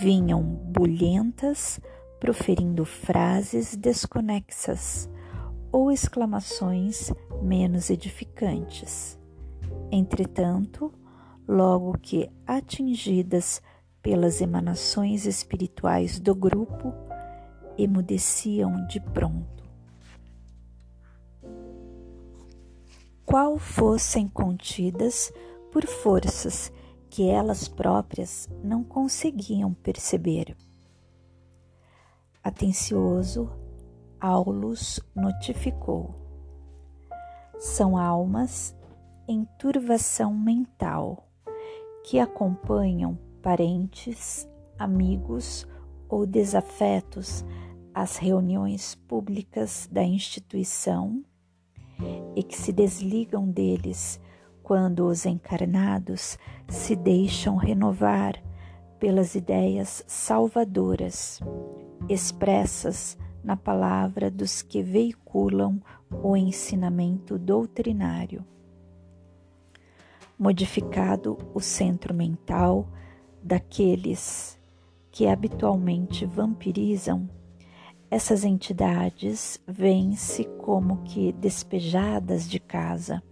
Vinham 0.00 0.42
bulhentas, 0.42 1.80
proferindo 2.20 2.84
frases 2.84 3.74
desconexas, 3.74 5.08
ou 5.72 5.90
exclamações 5.90 7.12
menos 7.42 7.90
edificantes. 7.90 9.18
Entretanto, 9.90 10.92
logo 11.46 11.96
que 11.98 12.30
atingidas 12.46 13.62
pelas 14.02 14.40
emanações 14.40 15.26
espirituais 15.26 16.18
do 16.18 16.34
grupo, 16.34 16.92
emudeciam 17.76 18.86
de 18.86 19.00
pronto. 19.00 19.57
Qual 23.28 23.58
fossem 23.58 24.26
contidas 24.26 25.30
por 25.70 25.84
forças 25.84 26.72
que 27.10 27.28
elas 27.28 27.68
próprias 27.68 28.48
não 28.64 28.82
conseguiam 28.82 29.74
perceber. 29.74 30.56
Atencioso, 32.42 33.52
Aulus 34.18 34.98
notificou. 35.14 36.14
São 37.58 37.98
almas 37.98 38.74
em 39.28 39.44
turvação 39.58 40.32
mental 40.32 41.28
que 42.04 42.18
acompanham 42.18 43.18
parentes, 43.42 44.48
amigos 44.78 45.68
ou 46.08 46.24
desafetos 46.24 47.44
às 47.92 48.16
reuniões 48.16 48.94
públicas 48.94 49.86
da 49.92 50.02
instituição 50.02 51.22
e 52.34 52.42
que 52.42 52.56
se 52.56 52.72
desligam 52.72 53.48
deles 53.48 54.20
quando 54.62 55.06
os 55.06 55.24
encarnados 55.24 56.38
se 56.68 56.94
deixam 56.94 57.56
renovar 57.56 58.42
pelas 58.98 59.34
ideias 59.34 60.04
salvadoras 60.06 61.40
expressas 62.08 63.16
na 63.42 63.56
palavra 63.56 64.30
dos 64.30 64.60
que 64.60 64.82
veiculam 64.82 65.80
o 66.22 66.36
ensinamento 66.36 67.38
doutrinário. 67.38 68.44
Modificado 70.38 71.38
o 71.54 71.60
centro 71.60 72.12
mental 72.14 72.88
daqueles 73.42 74.58
que 75.10 75.26
habitualmente 75.26 76.26
vampirizam, 76.26 77.28
essas 78.10 78.44
entidades 78.44 79.60
vêm-se 79.66 80.44
como 80.58 81.02
que 81.02 81.32
despejadas 81.32 82.48
de 82.48 82.58
casa, 82.58 83.22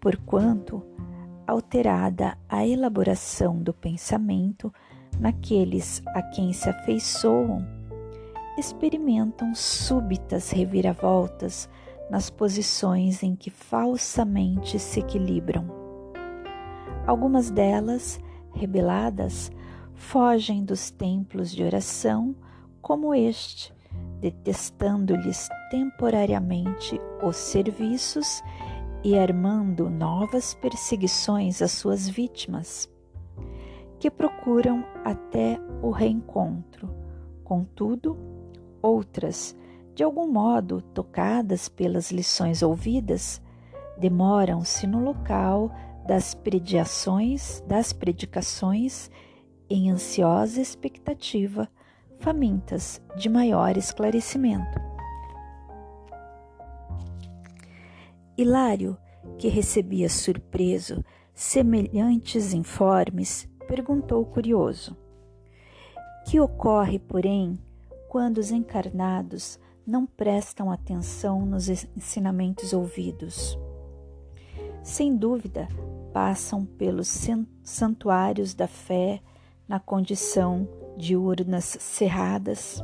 porquanto 0.00 0.82
alterada 1.46 2.36
a 2.48 2.66
elaboração 2.66 3.62
do 3.62 3.72
pensamento 3.72 4.72
naqueles 5.18 6.02
a 6.08 6.22
quem 6.22 6.52
se 6.52 6.68
afeiçoam 6.68 7.76
experimentam 8.58 9.54
súbitas 9.54 10.50
reviravoltas 10.50 11.68
nas 12.10 12.30
posições 12.30 13.22
em 13.22 13.36
que 13.36 13.50
falsamente 13.50 14.78
se 14.78 15.00
equilibram. 15.00 15.66
Algumas 17.06 17.50
delas, 17.50 18.18
rebeladas, 18.54 19.50
fogem 19.94 20.64
dos 20.64 20.90
templos 20.90 21.50
de 21.52 21.62
oração 21.62 22.34
como 22.86 23.12
este, 23.12 23.74
detestando-lhes 24.20 25.48
temporariamente 25.72 27.00
os 27.20 27.34
serviços 27.34 28.44
e 29.02 29.18
armando 29.18 29.90
novas 29.90 30.54
perseguições 30.54 31.60
às 31.60 31.72
suas 31.72 32.08
vítimas, 32.08 32.88
que 33.98 34.08
procuram 34.08 34.84
até 35.04 35.58
o 35.82 35.90
reencontro. 35.90 36.88
Contudo, 37.42 38.16
Outras, 38.80 39.56
de 39.92 40.04
algum 40.04 40.30
modo 40.30 40.80
tocadas 40.80 41.68
pelas 41.68 42.12
lições 42.12 42.62
ouvidas, 42.62 43.42
demoram-se 43.98 44.86
no 44.86 45.02
local 45.02 45.72
das 46.06 46.34
prediações, 46.34 47.60
das 47.66 47.92
predicações 47.92 49.10
em 49.68 49.90
ansiosa 49.90 50.60
expectativa, 50.60 51.68
famintas 52.18 53.00
de 53.16 53.28
maior 53.28 53.76
esclarecimento. 53.76 54.80
Hilário, 58.36 58.96
que 59.38 59.48
recebia 59.48 60.08
surpreso 60.08 61.04
semelhantes 61.34 62.52
informes, 62.52 63.48
perguntou 63.66 64.24
curioso: 64.26 64.96
Que 66.26 66.40
ocorre, 66.40 66.98
porém, 66.98 67.58
quando 68.08 68.38
os 68.38 68.50
encarnados 68.50 69.58
não 69.86 70.04
prestam 70.04 70.70
atenção 70.70 71.46
nos 71.46 71.68
ensinamentos 71.68 72.72
ouvidos. 72.72 73.58
Sem 74.82 75.16
dúvida, 75.16 75.68
passam 76.12 76.64
pelos 76.64 77.08
santuários 77.62 78.54
da 78.54 78.66
fé 78.66 79.20
na 79.68 79.78
condição 79.78 80.68
de 80.96 81.16
urnas 81.16 81.76
cerradas, 81.80 82.82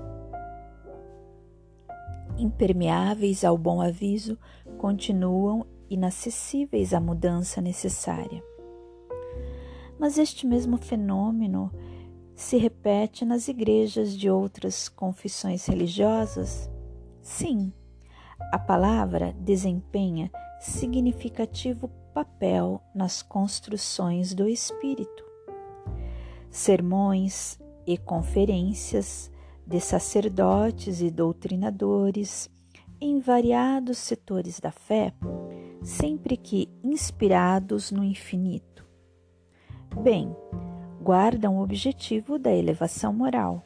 impermeáveis 2.36 3.44
ao 3.44 3.56
bom 3.56 3.80
aviso, 3.80 4.38
continuam 4.78 5.66
inacessíveis 5.88 6.92
à 6.92 7.00
mudança 7.00 7.60
necessária. 7.60 8.42
Mas 9.98 10.18
este 10.18 10.46
mesmo 10.46 10.76
fenômeno 10.76 11.70
se 12.34 12.56
repete 12.56 13.24
nas 13.24 13.48
igrejas 13.48 14.16
de 14.16 14.28
outras 14.28 14.88
confissões 14.88 15.66
religiosas? 15.66 16.70
Sim, 17.20 17.72
a 18.50 18.58
palavra 18.58 19.32
desempenha 19.38 20.30
significativo 20.58 21.88
papel 22.12 22.82
nas 22.94 23.22
construções 23.22 24.34
do 24.34 24.48
espírito. 24.48 25.24
Sermões 26.50 27.58
e 27.86 27.96
conferências 27.96 29.30
de 29.66 29.80
sacerdotes 29.80 31.00
e 31.00 31.10
doutrinadores 31.10 32.50
em 33.00 33.18
variados 33.18 33.98
setores 33.98 34.60
da 34.60 34.70
fé, 34.70 35.12
sempre 35.82 36.36
que 36.36 36.68
inspirados 36.84 37.90
no 37.90 38.04
infinito. 38.04 38.86
Bem, 40.02 40.34
guardam 41.02 41.58
o 41.58 41.62
objetivo 41.62 42.38
da 42.38 42.52
elevação 42.52 43.12
moral. 43.12 43.62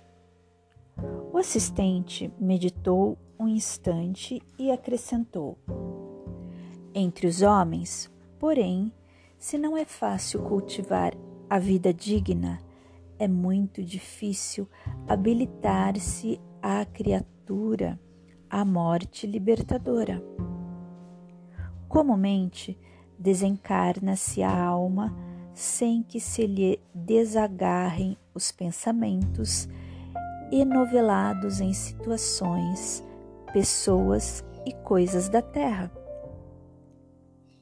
O 1.33 1.37
assistente 1.37 2.33
meditou 2.41 3.19
um 3.39 3.47
instante 3.47 4.43
e 4.59 4.71
acrescentou: 4.71 5.59
Entre 6.95 7.27
os 7.27 7.43
homens, 7.43 8.11
porém, 8.39 8.91
se 9.39 9.59
não 9.59 9.77
é 9.77 9.85
fácil 9.85 10.43
cultivar 10.43 11.13
a 11.49 11.59
vida 11.59 11.93
digna, 11.93 12.59
é 13.19 13.27
muito 13.27 13.83
difícil 13.83 14.69
habilitar-se 15.07 16.41
à 16.63 16.85
criatura 16.85 17.99
à 18.51 18.65
morte 18.65 19.27
libertadora. 19.27 20.23
Comumente, 21.89 22.79
desencarna-se 23.19 24.43
a 24.43 24.65
alma 24.65 25.17
sem 25.55 26.03
que 26.03 26.21
se 26.21 26.47
lhe 26.47 26.81
desagarrem 26.95 28.17
os 28.35 28.53
pensamentos 28.53 29.69
enovelados 30.53 31.61
em 31.61 31.73
situações, 31.73 33.03
pessoas 33.53 34.45
e 34.67 34.73
coisas 34.73 35.29
da 35.29 35.41
terra. 35.41 35.91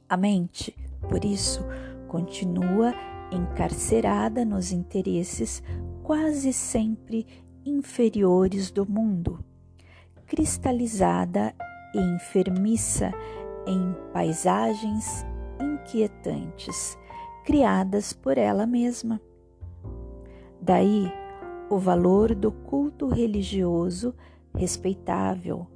A 0.09 0.17
mente, 0.17 0.77
por 1.09 1.25
isso, 1.25 1.65
continua 2.09 2.95
encarcerada 3.35 4.45
nos 4.45 4.73
interesses 4.73 5.63
quase 6.03 6.53
sempre 6.53 7.27
inferiores 7.65 8.71
do 8.71 8.89
mundo, 8.89 9.43
cristalizada 10.27 11.55
e 11.95 11.99
enfermiça 11.99 13.13
em 13.67 13.95
paisagens 14.13 15.25
inquietantes 15.61 16.99
criadas 17.45 18.13
por 18.13 18.39
ela 18.39 18.67
mesma. 18.67 19.21
Daí 20.61 21.13
o 21.71 21.79
valor 21.79 22.35
do 22.35 22.51
culto 22.51 23.09
religioso 23.09 24.15
respeitável, 24.55 25.67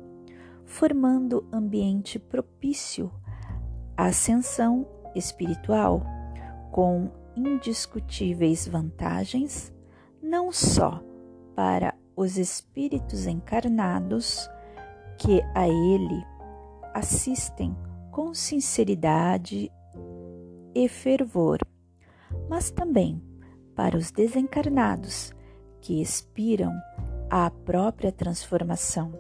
formando 0.64 1.46
ambiente 1.52 2.18
propício 2.18 3.10
à 3.96 4.06
ascensão 4.06 4.86
espiritual, 5.14 6.02
com 6.70 7.10
indiscutíveis 7.38 8.66
vantagens, 8.66 9.72
não 10.22 10.50
só 10.52 11.02
para 11.54 11.94
os 12.16 12.36
espíritos 12.36 13.26
encarnados 13.26 14.48
que 15.16 15.40
a 15.54 15.68
ele 15.68 16.24
assistem 16.94 17.76
com 18.10 18.34
sinceridade 18.34 19.70
e 20.74 20.88
fervor, 20.88 21.58
mas 22.48 22.70
também 22.70 23.22
para 23.74 23.96
os 23.96 24.10
desencarnados 24.10 25.32
que 25.80 26.02
expiram 26.02 26.72
a 27.30 27.50
própria 27.50 28.10
transformação. 28.10 29.12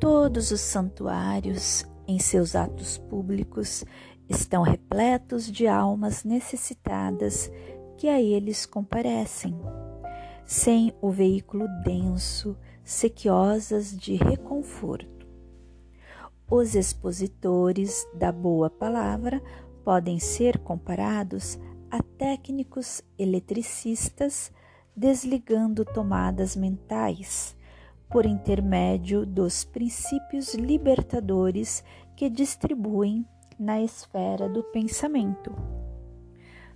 Todos 0.00 0.50
os 0.50 0.60
santuários, 0.60 1.86
em 2.06 2.18
seus 2.18 2.54
atos 2.54 2.98
públicos, 2.98 3.84
estão 4.28 4.62
repletos 4.62 5.50
de 5.50 5.66
almas 5.66 6.24
necessitadas 6.24 7.50
que 7.96 8.08
a 8.08 8.20
eles 8.20 8.66
comparecem, 8.66 9.54
sem 10.44 10.92
o 11.00 11.10
veículo 11.10 11.66
denso, 11.82 12.56
sequiosas 12.82 13.96
de 13.96 14.16
reconforto. 14.16 15.26
Os 16.50 16.74
expositores 16.74 18.06
da 18.14 18.30
boa 18.30 18.68
palavra 18.68 19.42
podem 19.82 20.18
ser 20.18 20.58
comparados 20.58 21.58
a 21.90 22.02
técnicos 22.02 23.02
eletricistas 23.18 24.52
desligando 24.96 25.84
tomadas 25.84 26.54
mentais 26.54 27.56
por 28.10 28.26
intermédio 28.26 29.26
dos 29.26 29.64
princípios 29.64 30.54
libertadores 30.54 31.82
que 32.16 32.28
distribuem 32.28 33.26
na 33.58 33.80
esfera 33.80 34.48
do 34.48 34.62
pensamento. 34.62 35.54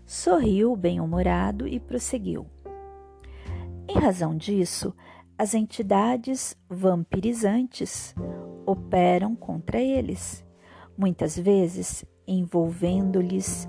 Sorriu 0.05 0.75
bem-humorado 0.75 1.67
e 1.67 1.79
prosseguiu. 1.79 2.47
Em 3.89 3.99
razão 3.99 4.37
disso, 4.37 4.95
as 5.37 5.55
entidades 5.55 6.57
vampirizantes 6.69 8.15
operam 8.67 9.37
contra 9.37 9.81
eles, 9.81 10.45
muitas 10.97 11.39
vezes 11.39 12.05
envolvendo-lhes 12.27 13.69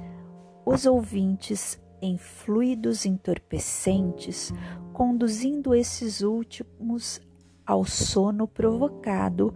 os 0.66 0.86
ouvintes 0.86 1.80
em 2.02 2.18
fluidos 2.18 3.06
entorpecentes, 3.06 4.52
conduzindo 4.94 5.74
esses 5.74 6.22
últimos 6.22 7.22
ao 7.70 7.86
sono 7.86 8.48
provocado 8.48 9.54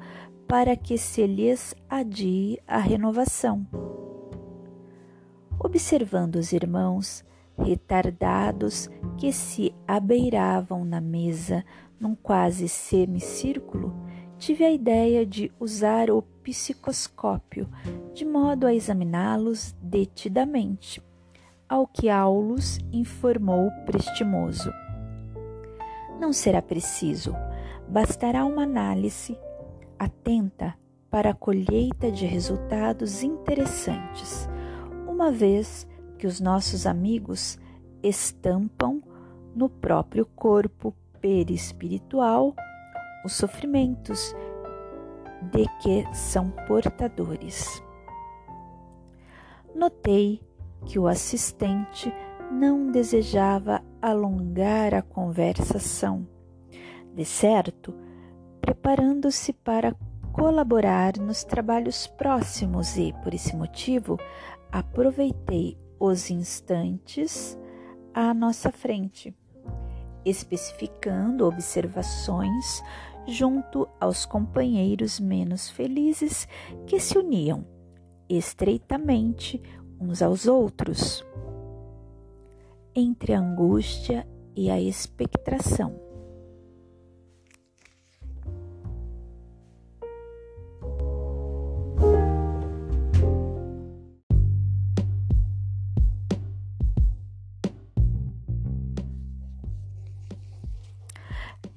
para 0.48 0.76
que 0.76 1.00
se 1.00 1.26
lhes 1.26 1.74
adie 1.90 2.60
a 2.68 2.78
renovação. 2.78 3.66
Observando 5.58 6.36
os 6.36 6.54
irmãos 6.54 7.26
retardados 7.58 8.88
que 9.18 9.34
se 9.34 9.74
abeiravam 9.88 10.86
na 10.86 11.02
mesa 11.02 11.66
num 12.00 12.14
quase 12.14 12.70
semicírculo, 12.70 13.92
tive 14.38 14.64
a 14.64 14.72
ideia 14.72 15.26
de 15.26 15.52
usar 15.60 16.12
o 16.12 16.22
psicoscópio 16.44 17.68
de 18.14 18.26
modo 18.26 18.68
a 18.68 18.76
examiná-los 18.76 19.76
detidamente, 19.82 21.02
ao 21.68 21.88
que 21.88 22.12
Aulus 22.12 22.78
informou 22.92 23.72
prestimoso. 23.88 24.72
Não 26.20 26.32
será 26.32 26.62
preciso, 26.62 27.34
bastará 27.94 28.44
uma 28.44 28.64
análise 28.64 29.38
atenta 30.00 30.74
para 31.12 31.30
a 31.30 31.34
colheita 31.36 32.12
de 32.12 32.26
resultados 32.26 33.22
interessantes, 33.22 34.50
uma 35.08 35.32
vez 35.32 35.88
que 36.18 36.26
os 36.26 36.40
nossos 36.40 36.88
amigos 36.88 37.60
estampam 38.02 39.00
no 39.56 39.70
próprio 39.70 40.26
corpo 40.26 40.96
perispiritual 41.22 42.56
os 43.24 43.34
sofrimentos 43.34 44.36
de 45.52 45.68
que 45.80 46.16
são 46.16 46.50
portadores. 46.68 47.80
Notei 49.76 50.42
que 50.88 50.98
o 50.98 51.08
assistente 51.08 52.12
não 52.52 52.90
desejava 52.90 53.84
alongar 54.02 54.96
a 54.96 55.04
conversação, 55.04 56.33
de 57.16 57.26
certo, 57.26 57.94
preparando-se 58.60 59.54
para 59.54 59.96
colaborar 60.32 61.18
nos 61.20 61.44
trabalhos 61.44 62.08
próximos 62.08 62.98
e, 62.98 63.14
por 63.24 63.34
esse 63.34 63.56
motivo, 63.56 64.18
aproveitei 64.72 65.78
os 66.00 66.32
instantes 66.32 67.58
à 68.14 68.34
nossa 68.34 68.72
frente, 68.72 69.36
especificando 70.26 71.46
observações 71.46 72.82
junto 73.28 73.88
aos 74.00 74.26
companheiros 74.26 75.20
menos 75.20 75.70
felizes 75.70 76.48
que 76.88 77.00
se 77.00 77.18
uniam 77.18 77.66
estreitamente 78.28 79.62
uns 80.00 80.22
aos 80.22 80.48
outros, 80.48 81.24
entre 82.96 83.34
a 83.34 83.40
angústia 83.40 84.28
e 84.56 84.70
a 84.70 84.80
expectação. 84.80 86.03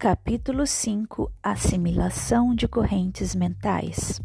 Capítulo 0.08 0.68
5 0.68 1.32
Assimilação 1.42 2.54
de 2.54 2.68
correntes 2.68 3.34
mentais. 3.34 4.20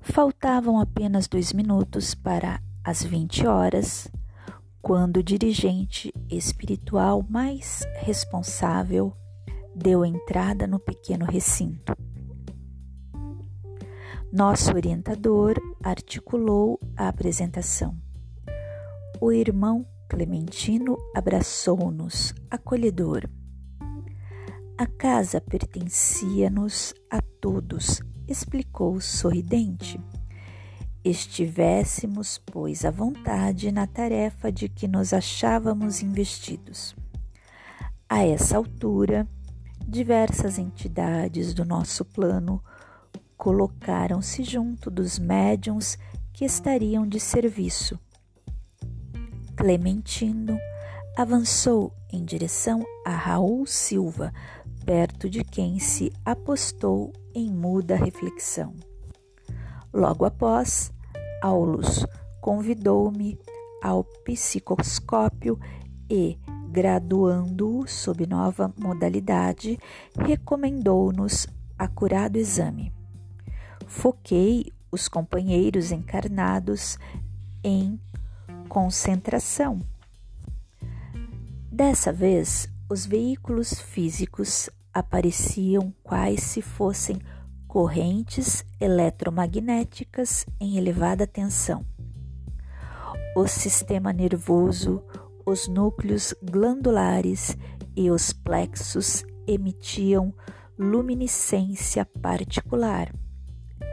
Faltavam 0.00 0.80
apenas 0.80 1.28
dois 1.28 1.52
minutos 1.52 2.14
para 2.14 2.62
as 2.82 3.02
20 3.02 3.46
horas, 3.46 4.10
quando 4.80 5.18
o 5.18 5.22
dirigente 5.22 6.14
espiritual 6.30 7.22
mais 7.28 7.86
responsável 7.96 9.14
deu 9.76 10.02
entrada 10.02 10.66
no 10.66 10.78
pequeno 10.78 11.26
recinto. 11.26 11.94
Nosso 14.32 14.72
orientador 14.72 15.56
articulou 15.84 16.80
a 16.96 17.06
apresentação. 17.08 17.94
O 19.20 19.30
irmão 19.30 19.86
Clementino 20.08 20.96
abraçou-nos, 21.14 22.34
acolhedor. 22.50 23.28
A 24.80 24.86
casa 24.86 25.42
pertencia-nos 25.42 26.94
a 27.10 27.20
todos, 27.20 28.00
explicou 28.26 28.98
sorridente. 28.98 30.00
Estivéssemos, 31.04 32.40
pois, 32.46 32.86
à 32.86 32.90
vontade 32.90 33.70
na 33.70 33.86
tarefa 33.86 34.50
de 34.50 34.70
que 34.70 34.88
nos 34.88 35.12
achávamos 35.12 36.00
investidos. 36.00 36.96
A 38.08 38.24
essa 38.24 38.56
altura, 38.56 39.28
diversas 39.86 40.58
entidades 40.58 41.52
do 41.52 41.66
nosso 41.66 42.02
plano 42.02 42.64
colocaram-se 43.36 44.42
junto 44.42 44.90
dos 44.90 45.18
médiums 45.18 45.98
que 46.32 46.46
estariam 46.46 47.06
de 47.06 47.20
serviço. 47.20 48.00
Clementino 49.54 50.58
avançou 51.18 51.92
em 52.10 52.24
direção 52.24 52.82
a 53.04 53.10
Raul 53.10 53.66
Silva, 53.66 54.32
perto 54.84 55.28
de 55.28 55.44
quem 55.44 55.78
se 55.78 56.12
apostou 56.24 57.12
em 57.34 57.50
muda 57.50 57.96
reflexão. 57.96 58.74
Logo 59.92 60.24
após, 60.24 60.92
Aulus 61.42 62.06
convidou-me 62.40 63.38
ao 63.82 64.04
psicoscópio 64.24 65.58
e, 66.08 66.38
graduando-o 66.70 67.86
sob 67.86 68.26
nova 68.26 68.72
modalidade, 68.78 69.78
recomendou-nos 70.18 71.46
acurado 71.78 72.36
exame. 72.36 72.92
Foquei 73.86 74.72
os 74.92 75.08
companheiros 75.08 75.92
encarnados 75.92 76.98
em 77.62 78.00
concentração. 78.68 79.80
Dessa 81.70 82.12
vez, 82.12 82.68
os 82.90 83.06
veículos 83.06 83.80
físicos 83.80 84.68
apareciam 84.92 85.94
quais 86.02 86.42
se 86.42 86.60
fossem 86.60 87.20
correntes 87.68 88.64
eletromagnéticas 88.80 90.44
em 90.58 90.76
elevada 90.76 91.24
tensão. 91.24 91.86
O 93.36 93.46
sistema 93.46 94.12
nervoso, 94.12 95.04
os 95.46 95.68
núcleos 95.68 96.34
glandulares 96.42 97.56
e 97.94 98.10
os 98.10 98.32
plexos 98.32 99.24
emitiam 99.46 100.34
luminescência 100.76 102.04
particular 102.04 103.14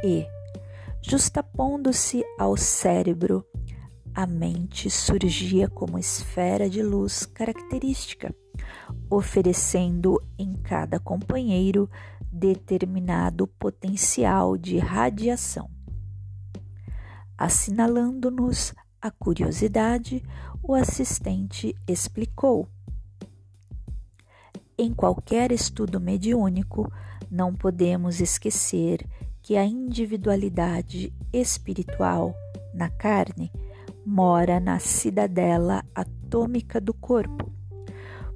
e, 0.03 0.25
justapondo-se 1.03 2.23
ao 2.39 2.57
cérebro, 2.57 3.45
a 4.15 4.25
mente 4.25 4.89
surgia 4.89 5.69
como 5.69 5.99
esfera 5.99 6.67
de 6.67 6.81
luz 6.81 7.27
característica, 7.27 8.33
oferecendo 9.10 10.22
em 10.38 10.54
cada 10.54 11.00
companheiro 11.00 11.89
determinado 12.32 13.48
potencial 13.48 14.58
de 14.58 14.78
radiação. 14.78 15.70
Assinalando-nos 17.38 18.74
a 19.02 19.12
curiosidade, 19.12 20.24
o 20.62 20.74
assistente 20.74 21.76
explicou. 21.88 22.67
Em 24.78 24.93
qualquer 24.93 25.52
estudo 25.52 26.00
mediúnico, 26.00 26.91
não 27.30 27.54
podemos 27.54 28.20
esquecer 28.20 29.08
que 29.41 29.56
a 29.56 29.65
individualidade 29.65 31.13
espiritual 31.32 32.36
na 32.74 32.89
carne 32.89 33.52
mora 34.06 34.60
na 34.60 34.80
cidadela 34.80 35.84
atômica 35.96 36.80
do 36.80 36.93
corpo, 36.93 37.52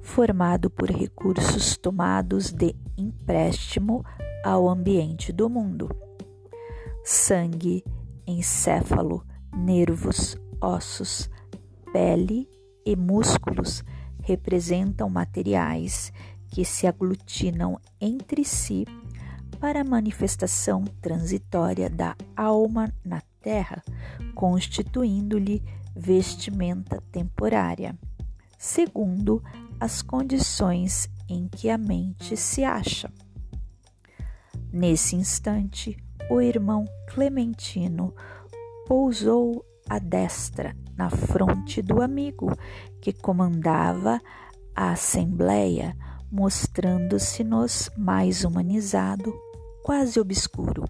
formado 0.02 0.68
por 0.68 0.90
recursos 0.90 1.76
tomados 1.76 2.52
de 2.52 2.74
empréstimo 2.96 4.04
ao 4.44 4.68
ambiente 4.68 5.32
do 5.32 5.48
mundo. 5.48 5.88
Sangue, 7.04 7.84
encéfalo, 8.26 9.24
nervos, 9.56 10.36
ossos, 10.60 11.30
pele 11.92 12.48
e 12.84 12.96
músculos 12.96 13.84
representam 14.22 15.08
materiais 15.08 16.12
que 16.48 16.64
se 16.64 16.86
aglutinam 16.86 17.80
entre 18.00 18.44
si 18.44 18.84
para 19.58 19.80
a 19.80 19.84
manifestação 19.84 20.84
transitória 21.00 21.88
da 21.88 22.16
alma 22.36 22.92
na 23.04 23.22
terra, 23.40 23.82
constituindo-lhe 24.34 25.62
vestimenta 25.94 27.02
temporária, 27.12 27.96
segundo 28.58 29.42
as 29.82 30.00
condições 30.00 31.10
em 31.28 31.48
que 31.48 31.68
a 31.68 31.76
mente 31.76 32.36
se 32.36 32.62
acha. 32.62 33.12
Nesse 34.72 35.16
instante, 35.16 35.96
o 36.30 36.40
irmão 36.40 36.84
Clementino 37.08 38.14
pousou 38.86 39.66
a 39.90 39.98
destra 39.98 40.76
na 40.96 41.10
fronte 41.10 41.82
do 41.82 42.00
amigo 42.00 42.56
que 43.00 43.12
comandava 43.12 44.20
a 44.72 44.92
assembleia, 44.92 45.96
mostrando-se-nos 46.30 47.90
mais 47.98 48.44
humanizado 48.44 49.34
quase 49.82 50.20
obscuro. 50.20 50.84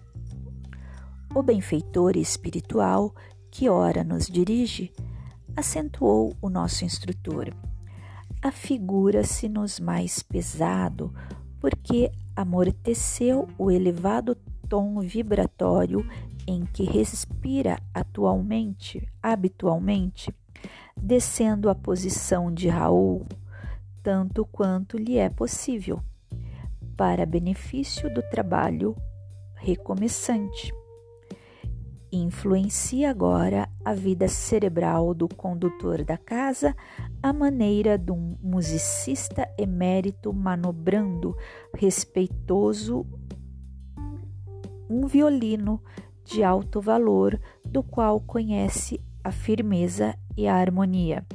O 1.33 1.41
benfeitor 1.41 2.15
espiritual 2.15 3.11
que 3.49 3.67
ora 3.67 4.03
nos 4.03 4.27
dirige 4.27 4.93
acentuou 5.55 6.37
o 6.39 6.47
nosso 6.47 6.85
instrutor. 6.85 7.51
Afigura-se-nos 8.43 9.79
mais 9.79 10.21
pesado 10.21 11.13
porque 11.61 12.11
amorteceu 12.35 13.47
o 13.57 13.71
elevado 13.71 14.35
tom 14.67 14.99
vibratório 14.99 16.05
em 16.45 16.65
que 16.65 16.83
respira 16.83 17.79
atualmente, 17.93 19.07
habitualmente, 19.21 20.29
descendo 20.97 21.69
a 21.69 21.75
posição 21.75 22.53
de 22.53 22.67
Raul, 22.67 23.25
tanto 24.03 24.45
quanto 24.45 24.97
lhe 24.97 25.17
é 25.17 25.29
possível 25.29 26.01
para 26.97 27.25
benefício 27.25 28.13
do 28.13 28.21
trabalho 28.23 28.93
recomeçante. 29.55 30.73
Influencia 32.15 33.09
agora 33.09 33.67
a 33.83 33.95
vida 33.95 34.27
cerebral 34.27 35.15
do 35.15 35.27
condutor 35.27 36.05
da 36.05 36.15
casa 36.15 36.75
à 37.23 37.33
maneira 37.33 37.97
de 37.97 38.11
um 38.11 38.37
musicista 38.39 39.51
emérito 39.57 40.31
manobrando 40.31 41.35
respeitoso 41.75 43.03
um 44.87 45.07
violino 45.07 45.81
de 46.23 46.43
alto 46.43 46.79
valor, 46.79 47.41
do 47.65 47.81
qual 47.81 48.21
conhece 48.21 49.01
a 49.23 49.31
firmeza 49.31 50.15
e 50.37 50.47
a 50.47 50.53
harmonia. 50.53 51.25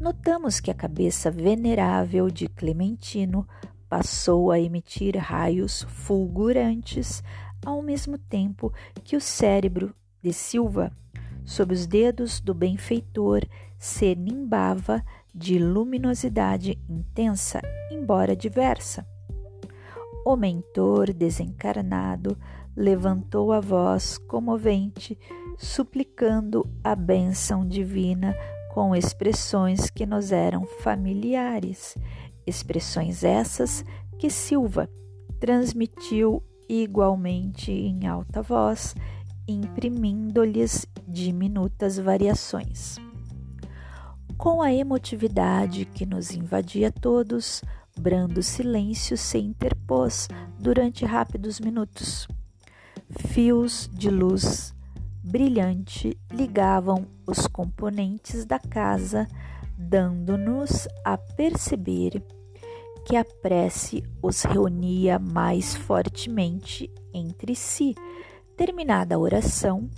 Notamos 0.00 0.58
que 0.58 0.70
a 0.70 0.74
cabeça 0.74 1.30
venerável 1.30 2.30
de 2.30 2.48
Clementino 2.48 3.46
passou 3.90 4.50
a 4.50 4.58
emitir 4.58 5.18
raios 5.18 5.82
fulgurantes 5.82 7.22
ao 7.64 7.82
mesmo 7.82 8.18
tempo 8.18 8.72
que 9.04 9.16
o 9.16 9.20
cérebro 9.20 9.94
de 10.22 10.32
Silva, 10.32 10.92
sob 11.44 11.72
os 11.72 11.86
dedos 11.86 12.40
do 12.40 12.54
benfeitor, 12.54 13.42
se 13.78 14.14
nimbava 14.14 15.04
de 15.34 15.58
luminosidade 15.58 16.78
intensa, 16.88 17.60
embora 17.90 18.36
diversa. 18.36 19.06
O 20.24 20.36
mentor 20.36 21.12
desencarnado 21.12 22.38
levantou 22.76 23.52
a 23.52 23.60
voz 23.60 24.18
comovente, 24.18 25.18
suplicando 25.58 26.68
a 26.82 26.94
bênção 26.94 27.66
divina 27.66 28.34
com 28.72 28.94
expressões 28.94 29.90
que 29.90 30.06
nos 30.06 30.32
eram 30.32 30.64
familiares 30.64 31.96
Expressões 32.46 33.22
essas 33.22 33.84
que 34.18 34.28
Silva 34.28 34.90
transmitiu 35.38 36.42
igualmente 36.80 37.70
em 37.70 38.06
alta 38.06 38.40
voz, 38.40 38.94
imprimindo-lhes 39.46 40.86
diminutas 41.06 41.98
variações. 41.98 42.96
Com 44.38 44.62
a 44.62 44.72
emotividade 44.72 45.84
que 45.84 46.06
nos 46.06 46.30
invadia 46.30 46.90
todos, 46.90 47.62
brando 47.98 48.42
silêncio 48.42 49.16
se 49.18 49.38
interpôs 49.38 50.28
durante 50.58 51.04
rápidos 51.04 51.60
minutos. 51.60 52.26
Fios 53.28 53.90
de 53.92 54.08
luz 54.08 54.74
brilhante 55.22 56.18
ligavam 56.32 57.06
os 57.26 57.46
componentes 57.46 58.46
da 58.46 58.58
casa, 58.58 59.28
dando-nos 59.76 60.88
a 61.04 61.18
perceber 61.18 62.22
que 63.04 63.16
a 63.16 63.24
prece 63.24 64.02
os 64.22 64.42
reunia 64.42 65.18
mais 65.18 65.74
fortemente 65.74 66.90
entre 67.12 67.54
si. 67.54 67.94
Terminada 68.56 69.14
a 69.14 69.18
oração, 69.18 69.90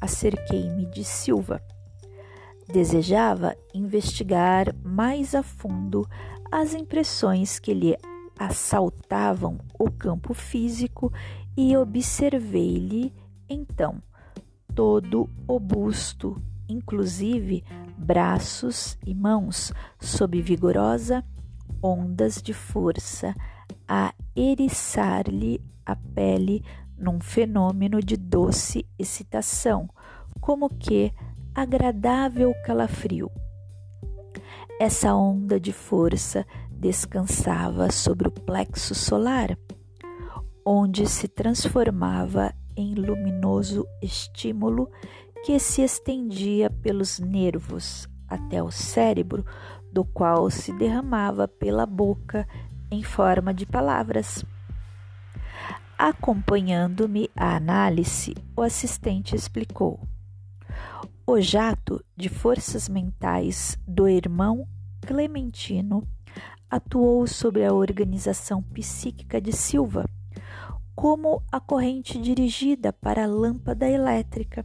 acerquei-me 0.00 0.86
de 0.86 1.04
Silva. 1.04 1.62
Desejava 2.66 3.56
investigar 3.74 4.74
mais 4.82 5.34
a 5.34 5.42
fundo 5.42 6.06
as 6.50 6.74
impressões 6.74 7.58
que 7.58 7.72
lhe 7.72 7.96
assaltavam 8.38 9.58
o 9.78 9.90
campo 9.90 10.34
físico 10.34 11.12
e 11.56 11.76
observei-lhe 11.76 13.12
então 13.48 14.02
todo 14.74 15.28
o 15.46 15.60
busto, 15.60 16.42
inclusive 16.68 17.62
braços 17.96 18.98
e 19.06 19.14
mãos, 19.14 19.72
sob 20.00 20.40
vigorosa 20.40 21.22
ondas 21.82 22.40
de 22.40 22.52
força, 22.52 23.34
a 23.88 24.14
eriçar-lhe 24.36 25.60
a 25.84 25.96
pele 25.96 26.64
num 26.96 27.20
fenômeno 27.20 28.00
de 28.00 28.16
doce 28.16 28.86
excitação, 28.98 29.88
como 30.40 30.68
que 30.68 31.12
agradável 31.54 32.54
calafrio. 32.64 33.30
Essa 34.80 35.14
onda 35.14 35.60
de 35.60 35.72
força 35.72 36.46
descansava 36.70 37.90
sobre 37.90 38.28
o 38.28 38.30
plexo 38.30 38.94
solar, 38.94 39.56
onde 40.64 41.08
se 41.08 41.28
transformava 41.28 42.54
em 42.76 42.94
luminoso 42.94 43.86
estímulo 44.00 44.90
que 45.44 45.58
se 45.58 45.82
estendia 45.82 46.70
pelos 46.70 47.18
nervos 47.18 48.08
até 48.28 48.62
o 48.62 48.70
cérebro, 48.70 49.44
do 49.92 50.04
qual 50.04 50.50
se 50.50 50.72
derramava 50.72 51.46
pela 51.46 51.84
boca 51.84 52.48
em 52.90 53.02
forma 53.02 53.52
de 53.52 53.66
palavras. 53.66 54.44
Acompanhando-me 55.98 57.30
a 57.36 57.54
análise, 57.54 58.34
o 58.56 58.62
assistente 58.62 59.36
explicou. 59.36 60.00
O 61.26 61.40
jato 61.40 62.04
de 62.16 62.28
forças 62.28 62.88
mentais 62.88 63.78
do 63.86 64.08
irmão 64.08 64.66
Clementino 65.02 66.06
atuou 66.68 67.26
sobre 67.26 67.64
a 67.64 67.72
organização 67.72 68.62
psíquica 68.62 69.40
de 69.40 69.52
Silva, 69.52 70.08
como 70.94 71.42
a 71.52 71.60
corrente 71.60 72.20
dirigida 72.20 72.92
para 72.92 73.24
a 73.24 73.28
lâmpada 73.28 73.88
elétrica. 73.88 74.64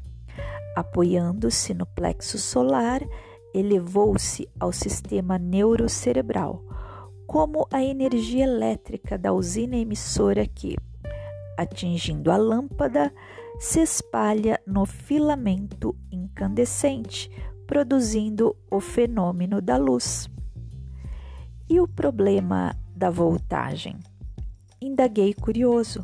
Apoiando-se 0.76 1.74
no 1.74 1.86
plexo 1.86 2.38
solar, 2.38 3.02
elevou-se 3.58 4.48
ao 4.60 4.72
sistema 4.72 5.40
neurocerebral, 5.40 6.64
como 7.26 7.68
a 7.72 7.84
energia 7.84 8.44
elétrica 8.44 9.18
da 9.18 9.34
usina 9.34 9.76
emissora 9.76 10.46
que, 10.46 10.76
atingindo 11.58 12.32
a 12.32 12.38
lâmpada, 12.38 13.12
se 13.60 13.82
espalha 13.82 14.62
no 14.68 14.86
filamento 14.86 15.96
incandescente, 16.12 17.32
produzindo 17.66 18.56
o 18.70 18.80
fenômeno 18.80 19.60
da 19.60 19.76
luz. 19.76 20.30
E 21.68 21.82
o 21.82 21.88
problema 21.88 22.78
da 22.96 23.10
voltagem? 23.10 23.98
Indaguei 24.80 25.34
curioso. 25.34 26.04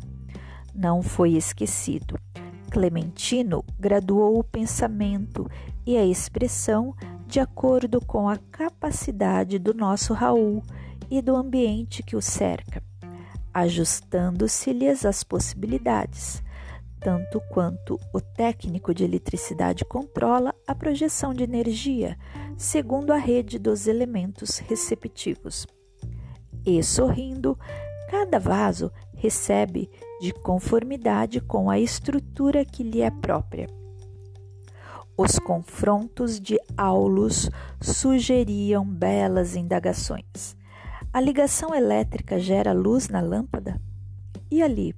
Não 0.74 1.00
foi 1.00 1.34
esquecido. 1.34 2.18
Clementino 2.70 3.64
graduou 3.78 4.40
o 4.40 4.44
pensamento 4.44 5.48
e 5.86 5.96
a 5.96 6.04
expressão 6.04 6.94
de 7.34 7.40
acordo 7.40 8.00
com 8.00 8.28
a 8.28 8.36
capacidade 8.36 9.58
do 9.58 9.74
nosso 9.74 10.12
Raul 10.12 10.62
e 11.10 11.20
do 11.20 11.34
ambiente 11.34 12.00
que 12.00 12.14
o 12.14 12.22
cerca, 12.22 12.80
ajustando-se-lhes 13.52 15.04
as 15.04 15.24
possibilidades, 15.24 16.40
tanto 17.00 17.40
quanto 17.50 17.98
o 18.12 18.20
técnico 18.20 18.94
de 18.94 19.02
eletricidade 19.02 19.84
controla 19.84 20.54
a 20.64 20.76
projeção 20.76 21.34
de 21.34 21.42
energia 21.42 22.16
segundo 22.56 23.12
a 23.12 23.16
rede 23.16 23.58
dos 23.58 23.88
elementos 23.88 24.58
receptivos. 24.58 25.66
E 26.64 26.80
sorrindo, 26.84 27.58
cada 28.12 28.38
vaso 28.38 28.92
recebe 29.12 29.90
de 30.20 30.32
conformidade 30.32 31.40
com 31.40 31.68
a 31.68 31.80
estrutura 31.80 32.64
que 32.64 32.84
lhe 32.84 33.02
é 33.02 33.10
própria. 33.10 33.66
Os 35.16 35.38
confrontos 35.38 36.40
de 36.40 36.58
aulos 36.76 37.48
sugeriam 37.80 38.84
belas 38.84 39.54
indagações. 39.54 40.56
A 41.12 41.20
ligação 41.20 41.72
elétrica 41.72 42.36
gera 42.40 42.72
luz 42.72 43.08
na 43.08 43.20
lâmpada? 43.20 43.80
E 44.50 44.60
ali? 44.60 44.92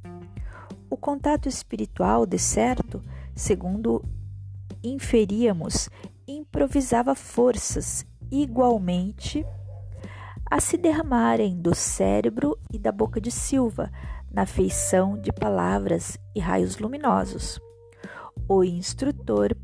O 0.89 0.97
contato 0.97 1.51
espiritual, 1.51 2.25
de 2.25 2.39
certo, 2.39 3.03
segundo 3.35 4.03
inferíamos, 4.83 5.91
improvisava 6.27 7.15
forças 7.15 8.07
igualmente 8.31 9.45
a 10.51 10.61
se 10.61 10.79
derramarem 10.79 11.61
do 11.61 11.75
cérebro 11.75 12.59
e 12.73 12.79
da 12.79 12.91
boca 12.91 13.21
de 13.21 13.31
Silva 13.31 13.93
na 14.33 14.47
feição 14.47 15.19
de 15.19 15.31
palavras 15.31 16.17
e 16.35 16.41
raios 16.41 16.79
luminosos. 16.79 17.61
O 18.49 18.65
instrutor 18.65 19.55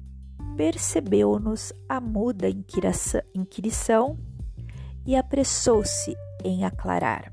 percebeu-nos 0.56 1.72
a 1.88 2.00
muda 2.00 2.48
inquirição 3.34 4.18
e 5.06 5.16
apressou-se 5.16 6.14
em 6.44 6.64
aclarar. 6.64 7.32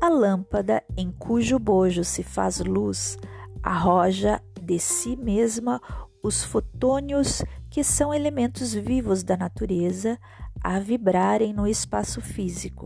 A 0.00 0.08
lâmpada 0.08 0.82
em 0.96 1.10
cujo 1.12 1.58
bojo 1.58 2.04
se 2.04 2.22
faz 2.22 2.58
luz 2.58 3.16
arroja 3.62 4.42
de 4.60 4.78
si 4.78 5.16
mesma 5.16 5.80
os 6.22 6.44
fotônios 6.44 7.42
que 7.70 7.82
são 7.82 8.12
elementos 8.12 8.74
vivos 8.74 9.22
da 9.22 9.36
natureza 9.36 10.18
a 10.62 10.78
vibrarem 10.78 11.52
no 11.52 11.66
espaço 11.66 12.20
físico, 12.20 12.84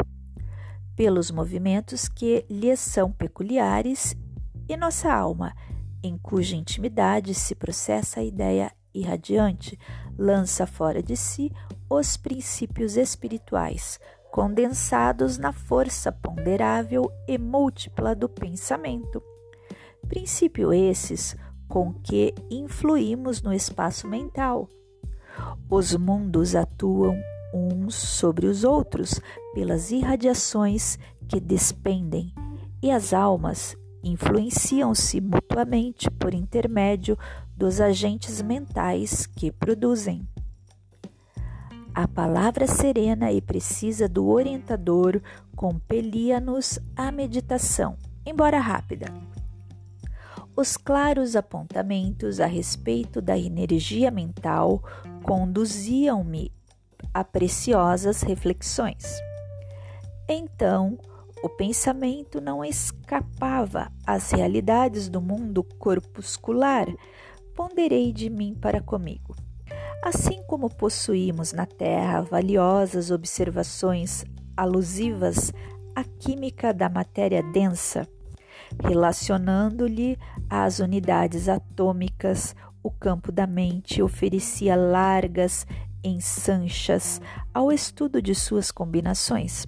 pelos 0.95 1.31
movimentos 1.31 2.09
que 2.09 2.45
lhes 2.49 2.81
são 2.81 3.11
peculiares, 3.11 4.17
e 4.69 4.77
nossa 4.77 5.12
alma, 5.12 5.55
em 6.03 6.17
cuja 6.17 6.57
intimidade 6.57 7.35
se 7.35 7.55
processa 7.55 8.21
a 8.21 8.25
ideia 8.25 8.73
irradiante, 8.99 9.78
lança 10.18 10.66
fora 10.66 11.03
de 11.03 11.16
si 11.16 11.53
os 11.88 12.16
princípios 12.16 12.97
espirituais, 12.97 14.01
condensados 14.30 15.38
na 15.38 15.53
força 15.53 16.11
ponderável 16.11 17.11
e 17.28 17.38
múltipla 17.38 18.14
do 18.14 18.28
pensamento. 18.28 19.22
Princípio 20.09 20.72
esses 20.72 21.36
com 21.68 21.92
que 21.92 22.34
influímos 22.51 23.42
no 23.42 23.53
espaço 23.53 24.07
mental. 24.07 24.68
Os 25.68 25.94
mundos 25.94 26.55
atuam 26.55 27.16
uns 27.53 27.94
sobre 27.94 28.47
os 28.47 28.64
outros 28.64 29.20
pelas 29.55 29.90
irradiações 29.90 30.99
que 31.28 31.40
despendem, 31.40 32.32
e 32.82 32.90
as 32.90 33.12
almas 33.12 33.76
influenciam-se 34.03 35.20
mutuamente 35.20 36.11
por 36.11 36.32
intermédio 36.32 37.18
dos 37.57 37.80
agentes 37.80 38.42
mentais 38.42 39.26
que 39.26 39.50
produzem. 39.50 40.28
A 41.94 42.07
palavra 42.07 42.66
serena 42.66 43.32
e 43.32 43.40
precisa 43.40 44.07
do 44.07 44.28
orientador 44.28 45.22
compelia-nos 45.57 46.78
à 46.94 47.11
meditação, 47.11 47.96
embora 48.26 48.59
rápida. 48.59 49.07
Os 50.54 50.76
claros 50.76 51.34
apontamentos 51.34 52.38
a 52.40 52.46
respeito 52.46 53.22
da 53.22 53.38
energia 53.38 54.11
mental 54.11 54.82
conduziam-me 55.22 56.52
a 57.12 57.24
preciosas 57.24 58.22
reflexões. 58.22 59.18
Então, 60.28 60.98
o 61.42 61.48
pensamento 61.48 62.40
não 62.40 62.64
escapava 62.64 63.92
às 64.07 64.30
realidades 64.30 65.09
do 65.09 65.20
mundo 65.20 65.62
corpuscular. 65.78 66.86
Ponderei 67.57 68.12
de 68.12 68.28
mim 68.28 68.54
para 68.54 68.82
comigo. 68.82 69.34
Assim 70.02 70.42
como 70.46 70.68
possuímos 70.68 71.54
na 71.54 71.64
Terra 71.64 72.20
valiosas 72.20 73.11
observações 73.11 74.24
alusivas 74.54 75.52
à 75.94 76.04
química 76.04 76.74
da 76.74 76.90
matéria 76.90 77.42
densa, 77.42 78.07
relacionando-lhe 78.82 80.18
às 80.50 80.80
unidades 80.80 81.48
atômicas, 81.48 82.54
o 82.82 82.90
campo 82.90 83.32
da 83.32 83.46
mente 83.46 84.02
oferecia 84.02 84.76
largas 84.76 85.66
ensanchas 86.04 87.20
ao 87.52 87.72
estudo 87.72 88.20
de 88.20 88.34
suas 88.34 88.70
combinações. 88.70 89.66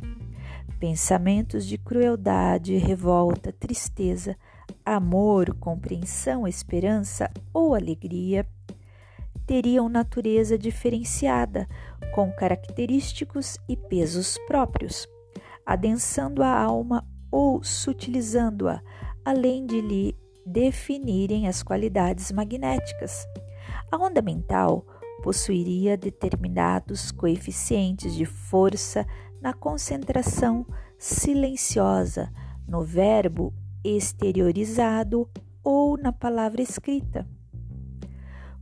Pensamentos 0.78 1.66
de 1.66 1.78
crueldade, 1.78 2.76
revolta, 2.76 3.51
tristeza, 3.51 4.36
amor, 4.97 5.55
compreensão, 5.55 6.47
esperança 6.47 7.30
ou 7.53 7.74
alegria 7.74 8.47
teriam 9.47 9.89
natureza 9.89 10.59
diferenciada, 10.59 11.66
com 12.14 12.30
característicos 12.32 13.57
e 13.66 13.76
pesos 13.76 14.36
próprios, 14.47 15.09
adensando 15.64 16.43
a 16.43 16.51
alma 16.51 17.07
ou 17.30 17.62
sutilizando-a, 17.64 18.82
além 19.24 19.66
de 19.66 19.80
lhe 19.80 20.16
definirem 20.45 21.49
as 21.49 21.62
qualidades 21.62 22.30
magnéticas. 22.30 23.26
A 23.91 23.97
onda 23.97 24.20
mental 24.20 24.86
possuiria 25.22 25.97
determinados 25.97 27.11
coeficientes 27.11 28.14
de 28.14 28.24
força 28.24 29.07
na 29.41 29.53
concentração 29.53 30.66
silenciosa, 30.99 32.30
no 32.66 32.82
verbo 32.82 33.55
exteriorizado 33.85 35.29
ou 35.62 35.97
na 35.97 36.12
palavra 36.12 36.62
escrita. 36.62 37.26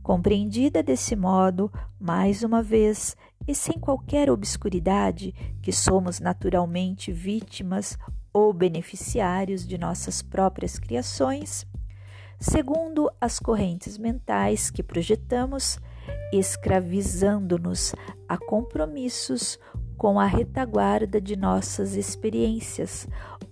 Compreendida 0.03 0.81
desse 0.81 1.15
modo, 1.15 1.71
mais 1.99 2.43
uma 2.43 2.63
vez, 2.63 3.15
e 3.47 3.53
sem 3.53 3.77
qualquer 3.77 4.29
obscuridade, 4.29 5.33
que 5.61 5.71
somos 5.71 6.19
naturalmente 6.19 7.11
vítimas 7.11 7.97
ou 8.31 8.53
beneficiários 8.53 9.67
de 9.67 9.77
nossas 9.77 10.21
próprias 10.21 10.77
criações, 10.77 11.65
segundo 12.39 13.09
as 13.19 13.39
correntes 13.39 13.97
mentais 13.97 14.69
que 14.69 14.83
projetamos, 14.83 15.79
escravizando-nos 16.31 17.93
a 18.29 18.37
compromissos 18.37 19.59
com 19.97 20.19
a 20.19 20.25
retaguarda 20.25 21.19
de 21.19 21.35
nossas 21.35 21.95
experiências 21.95 23.07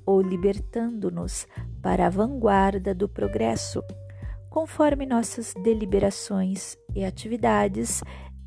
ou 0.05 0.21
libertando-nos 0.21 1.47
para 1.81 2.05
a 2.05 2.09
vanguarda 2.09 2.93
do 2.93 3.09
progresso, 3.09 3.83
conforme 4.49 5.05
nossas 5.05 5.53
deliberações 5.63 6.77
e 6.95 7.03
atividades 7.03 8.03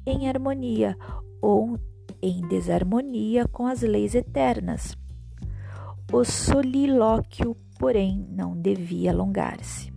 em 0.07 0.29
harmonia 0.29 0.97
ou 1.43 1.79
em 2.23 2.41
desarmonia 2.49 3.47
com 3.49 3.67
as 3.67 3.83
leis 3.83 4.15
eternas. 4.15 4.97
O 6.13 6.25
solilóquio, 6.25 7.57
porém, 7.79 8.27
não 8.31 8.57
devia 8.57 9.13
alongar-se. 9.13 9.93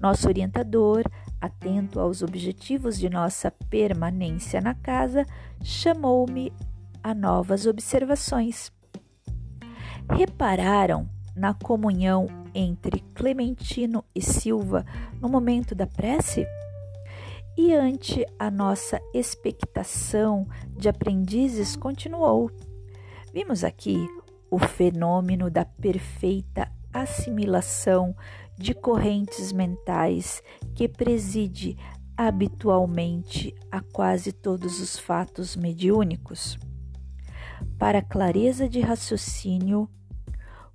Nosso 0.00 0.26
orientador, 0.28 1.02
atento 1.40 2.00
aos 2.00 2.22
objetivos 2.22 2.98
de 2.98 3.10
nossa 3.10 3.50
permanência 3.50 4.60
na 4.60 4.74
casa, 4.74 5.26
chamou-me 5.62 6.50
a 7.02 7.14
novas 7.14 7.66
observações. 7.66 8.72
Repararam 10.10 11.08
na 11.36 11.54
comunhão 11.54 12.26
entre 12.54 13.00
Clementino 13.14 14.04
e 14.14 14.20
Silva 14.20 14.84
no 15.20 15.28
momento 15.28 15.74
da 15.74 15.86
prece? 15.86 16.46
E 17.56 17.74
ante 17.74 18.24
a 18.38 18.50
nossa 18.50 19.00
expectação 19.14 20.46
de 20.76 20.88
aprendizes, 20.88 21.76
continuou. 21.76 22.50
Vimos 23.32 23.64
aqui 23.64 24.08
o 24.50 24.58
fenômeno 24.58 25.50
da 25.50 25.64
perfeita 25.64 26.70
assimilação 26.92 28.16
de 28.58 28.74
correntes 28.74 29.52
mentais 29.52 30.42
que 30.74 30.88
preside 30.88 31.76
habitualmente 32.16 33.54
a 33.70 33.80
quase 33.80 34.32
todos 34.32 34.80
os 34.80 34.98
fatos 34.98 35.56
mediúnicos. 35.56 36.58
Para 37.78 38.02
clareza 38.02 38.68
de 38.68 38.80
raciocínio, 38.80 39.88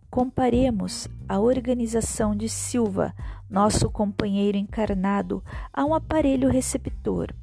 comparemos 0.10 1.08
a 1.28 1.40
organização 1.40 2.36
de 2.36 2.48
Silva, 2.48 3.14
nosso 3.50 3.90
companheiro 3.90 4.58
encarnado, 4.58 5.44
a 5.74 5.84
um 5.84 5.94
aparelho 5.94 6.50
receptor. 6.50 7.34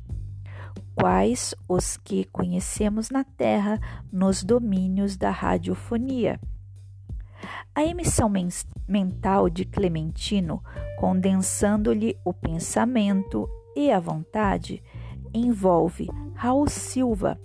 Quais 0.95 1.55
os 1.69 1.97
que 1.97 2.25
conhecemos 2.25 3.11
na 3.11 3.25
Terra 3.25 3.81
nos 4.13 4.43
domínios 4.43 5.17
da 5.17 5.31
radiofonia? 5.31 6.41
A 7.75 7.85
emissão 7.85 8.31
mental 8.89 9.49
de 9.49 9.65
Clementino, 9.65 10.63
condensando-lhe 10.99 12.17
o 12.25 12.33
pensamento 12.33 13.49
e 13.75 13.91
a 13.91 13.99
vontade, 13.99 14.83
envolve 15.35 16.09
Raul 16.35 16.69
Silva 16.69 17.39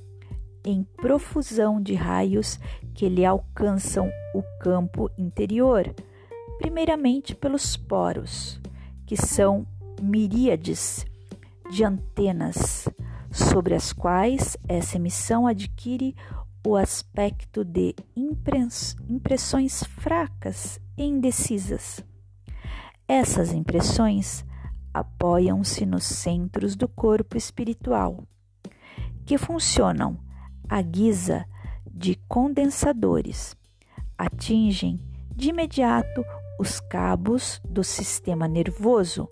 em 0.67 0.83
profusão 0.83 1.81
de 1.81 1.95
raios 1.95 2.59
que 2.93 3.07
lhe 3.07 3.25
alcançam 3.25 4.11
o 4.35 4.43
campo 4.59 5.09
interior, 5.17 5.95
primeiramente 6.57 7.33
pelos 7.33 7.77
poros, 7.77 8.59
que 9.05 9.15
são 9.15 9.65
miríades 10.01 11.05
de 11.71 11.85
antenas, 11.85 12.89
sobre 13.31 13.75
as 13.75 13.93
quais 13.93 14.57
essa 14.67 14.97
emissão 14.97 15.47
adquire 15.47 16.13
o 16.65 16.75
aspecto 16.75 17.63
de 17.63 17.95
impressões 19.07 19.83
fracas 19.83 20.81
e 20.97 21.05
indecisas. 21.05 22.03
Essas 23.07 23.53
impressões 23.53 24.43
apoiam-se 24.93 25.85
nos 25.85 26.03
centros 26.03 26.75
do 26.75 26.89
corpo 26.89 27.37
espiritual, 27.37 28.21
que 29.25 29.37
funcionam 29.37 30.26
à 30.69 30.81
guisa 30.81 31.45
de 31.89 32.15
condensadores, 32.27 33.55
atingem 34.17 34.99
de 35.35 35.49
imediato 35.49 36.23
os 36.59 36.79
cabos 36.79 37.61
do 37.63 37.83
sistema 37.83 38.47
nervoso 38.47 39.27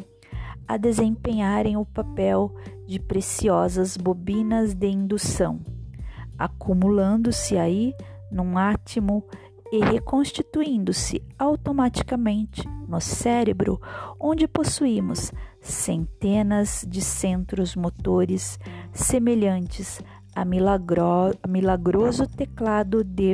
a 0.68 0.78
desempenharem 0.78 1.78
o 1.78 1.86
papel 1.86 2.54
de 2.88 3.00
preciosas 3.00 3.98
bobinas 3.98 4.74
de 4.74 4.88
indução, 4.88 5.60
acumulando-se 6.38 7.58
aí 7.58 7.94
num 8.32 8.58
átimo 8.58 9.24
e 9.72 9.80
reconstituindo-se 9.84 11.24
automaticamente 11.38 12.68
no 12.88 13.02
cérebro, 13.02 13.82
onde 14.20 14.48
possuímos 14.48 15.32
centenas 15.60 16.86
de 16.88 17.02
centros 17.02 17.76
motores 17.76 18.60
semelhantes 18.94 20.00
a, 20.36 20.44
milagro, 20.44 21.34
a 21.42 21.48
milagroso 21.48 22.28
teclado 22.28 23.04
de 23.04 23.34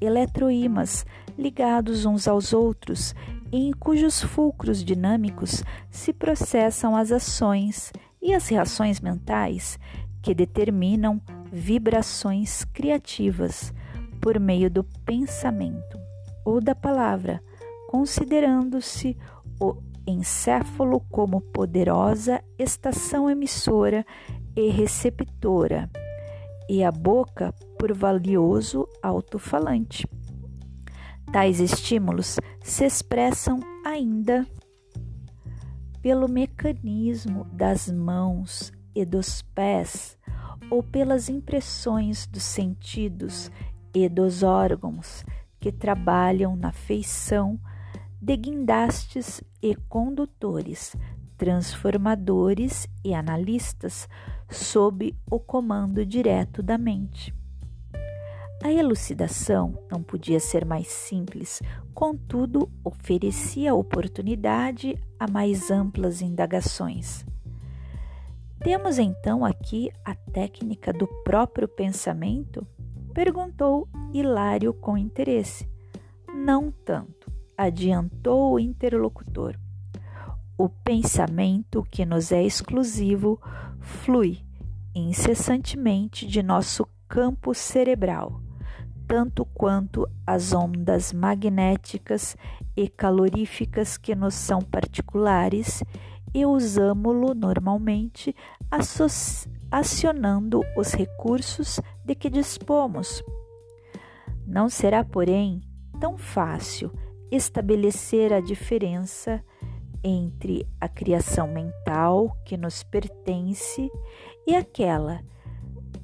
eletroímãs 0.00 1.04
ligados 1.36 2.04
uns 2.04 2.28
aos 2.28 2.52
outros, 2.52 3.14
em 3.52 3.72
cujos 3.72 4.22
fulcros 4.22 4.84
dinâmicos 4.84 5.64
se 5.90 6.12
processam 6.12 6.94
as 6.94 7.10
ações 7.10 7.92
e 8.22 8.32
as 8.32 8.48
reações 8.48 9.00
mentais 9.00 9.78
que 10.22 10.34
determinam 10.34 11.20
vibrações 11.50 12.64
criativas 12.64 13.74
por 14.20 14.38
meio 14.38 14.70
do 14.70 14.84
pensamento 15.04 15.98
ou 16.44 16.60
da 16.60 16.74
palavra, 16.74 17.42
considerando-se 17.88 19.16
o 19.58 19.76
encéfalo 20.06 21.00
como 21.10 21.40
poderosa 21.40 22.42
estação 22.58 23.28
emissora 23.28 24.06
e 24.54 24.68
receptora 24.68 25.90
e 26.70 26.84
a 26.84 26.92
boca 26.92 27.52
por 27.76 27.92
valioso 27.92 28.88
alto-falante. 29.02 30.06
Tais 31.32 31.58
estímulos 31.58 32.36
se 32.62 32.84
expressam 32.84 33.58
ainda 33.84 34.46
pelo 36.00 36.28
mecanismo 36.28 37.42
das 37.52 37.90
mãos 37.90 38.72
e 38.94 39.04
dos 39.04 39.42
pés 39.42 40.16
ou 40.70 40.80
pelas 40.80 41.28
impressões 41.28 42.24
dos 42.28 42.44
sentidos 42.44 43.50
e 43.92 44.08
dos 44.08 44.44
órgãos 44.44 45.24
que 45.58 45.72
trabalham 45.72 46.54
na 46.54 46.70
feição 46.70 47.58
de 48.22 48.36
guindastes 48.36 49.42
e 49.60 49.74
condutores, 49.74 50.94
transformadores 51.36 52.86
e 53.04 53.12
analistas 53.12 54.08
sob 54.50 55.14
o 55.30 55.38
comando 55.38 56.04
direto 56.04 56.62
da 56.62 56.76
mente. 56.76 57.34
A 58.62 58.70
elucidação 58.70 59.78
não 59.90 60.02
podia 60.02 60.38
ser 60.38 60.66
mais 60.66 60.88
simples, 60.88 61.62
contudo, 61.94 62.70
oferecia 62.84 63.74
oportunidade 63.74 64.98
a 65.18 65.26
mais 65.26 65.70
amplas 65.70 66.20
indagações. 66.20 67.24
Temos 68.62 68.98
então 68.98 69.46
aqui 69.46 69.90
a 70.04 70.14
técnica 70.14 70.92
do 70.92 71.06
próprio 71.24 71.66
pensamento? 71.66 72.66
perguntou 73.14 73.88
Hilário 74.12 74.74
com 74.74 74.96
interesse. 74.96 75.66
Não 76.34 76.70
tanto, 76.70 77.32
adiantou 77.56 78.52
o 78.52 78.58
interlocutor. 78.60 79.56
O 80.62 80.68
pensamento 80.68 81.82
que 81.90 82.04
nos 82.04 82.30
é 82.30 82.42
exclusivo 82.42 83.40
flui 83.80 84.44
incessantemente 84.94 86.26
de 86.26 86.42
nosso 86.42 86.86
campo 87.08 87.54
cerebral, 87.54 88.42
tanto 89.08 89.46
quanto 89.46 90.06
as 90.26 90.52
ondas 90.52 91.14
magnéticas 91.14 92.36
e 92.76 92.90
caloríficas 92.90 93.96
que 93.96 94.14
nos 94.14 94.34
são 94.34 94.60
particulares 94.60 95.82
e 96.34 96.44
usamo-lo 96.44 97.32
normalmente 97.32 98.36
acionando 99.70 100.60
os 100.76 100.92
recursos 100.92 101.80
de 102.04 102.14
que 102.14 102.28
dispomos. 102.28 103.24
Não 104.46 104.68
será, 104.68 105.02
porém, 105.02 105.62
tão 105.98 106.18
fácil 106.18 106.92
estabelecer 107.32 108.30
a 108.30 108.42
diferença 108.42 109.42
entre 110.02 110.66
a 110.80 110.88
criação 110.88 111.48
mental 111.48 112.36
que 112.44 112.56
nos 112.56 112.82
pertence 112.82 113.90
e 114.46 114.54
aquela 114.54 115.20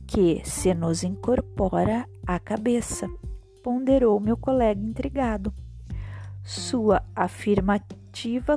que 0.06 0.40
se 0.44 0.72
nos 0.74 1.02
incorpora 1.02 2.08
à 2.26 2.38
cabeça, 2.38 3.08
ponderou 3.62 4.20
meu 4.20 4.36
colega 4.36 4.80
intrigado. 4.80 5.52
Sua 6.44 7.02
afirmativa 7.14 8.56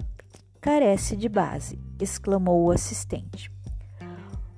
carece 0.62 1.16
de 1.16 1.28
base, 1.28 1.80
exclamou 2.00 2.66
o 2.66 2.72
assistente. 2.72 3.52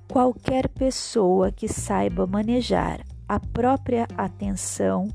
Qualquer 0.06 0.68
pessoa 0.68 1.50
que 1.50 1.66
saiba 1.66 2.26
manejar 2.26 3.00
a 3.26 3.40
própria 3.40 4.06
atenção 4.18 5.08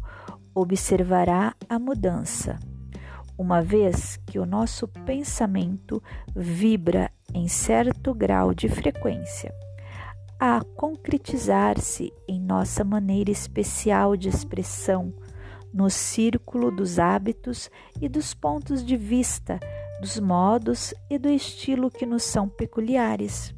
observará 0.56 1.54
a 1.70 1.78
mudança, 1.78 2.58
uma 3.38 3.62
vez 3.62 4.18
que 4.26 4.40
o 4.40 4.46
nosso 4.46 4.88
pensamento 4.88 6.02
vibra 6.36 7.12
em 7.34 7.48
certo 7.48 8.14
grau 8.14 8.54
de 8.54 8.68
frequência, 8.68 9.54
a 10.40 10.62
concretizar-se 10.76 12.12
em 12.28 12.40
nossa 12.40 12.84
maneira 12.84 13.32
especial 13.32 14.16
de 14.16 14.30
expressão 14.30 15.14
no 15.74 15.90
círculo 15.90 16.72
dos 16.72 16.98
hábitos 16.98 17.70
e 18.02 18.10
dos 18.10 18.34
pontos 18.34 18.84
de 18.84 18.96
vista, 18.96 19.60
dos 20.02 20.20
modos 20.20 20.94
e 21.10 21.20
do 21.20 21.30
estilo 21.30 21.92
que 21.92 22.06
nos 22.06 22.24
são 22.24 22.48
peculiares. 22.48 23.54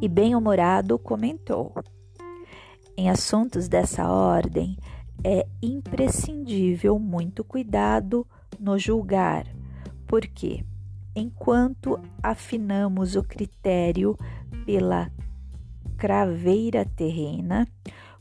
E 0.00 0.08
bem-humorado 0.08 0.98
comentou: 0.98 1.72
Em 2.96 3.08
assuntos 3.08 3.68
dessa 3.68 4.10
ordem, 4.10 4.76
é 5.24 5.46
imprescindível 5.60 6.98
muito 6.98 7.42
cuidado 7.42 8.26
no 8.58 8.78
julgar, 8.78 9.46
porque, 10.06 10.64
enquanto 11.14 12.00
afinamos 12.22 13.16
o 13.16 13.22
critério 13.22 14.16
pela 14.64 15.10
craveira 15.96 16.84
terrena, 16.84 17.66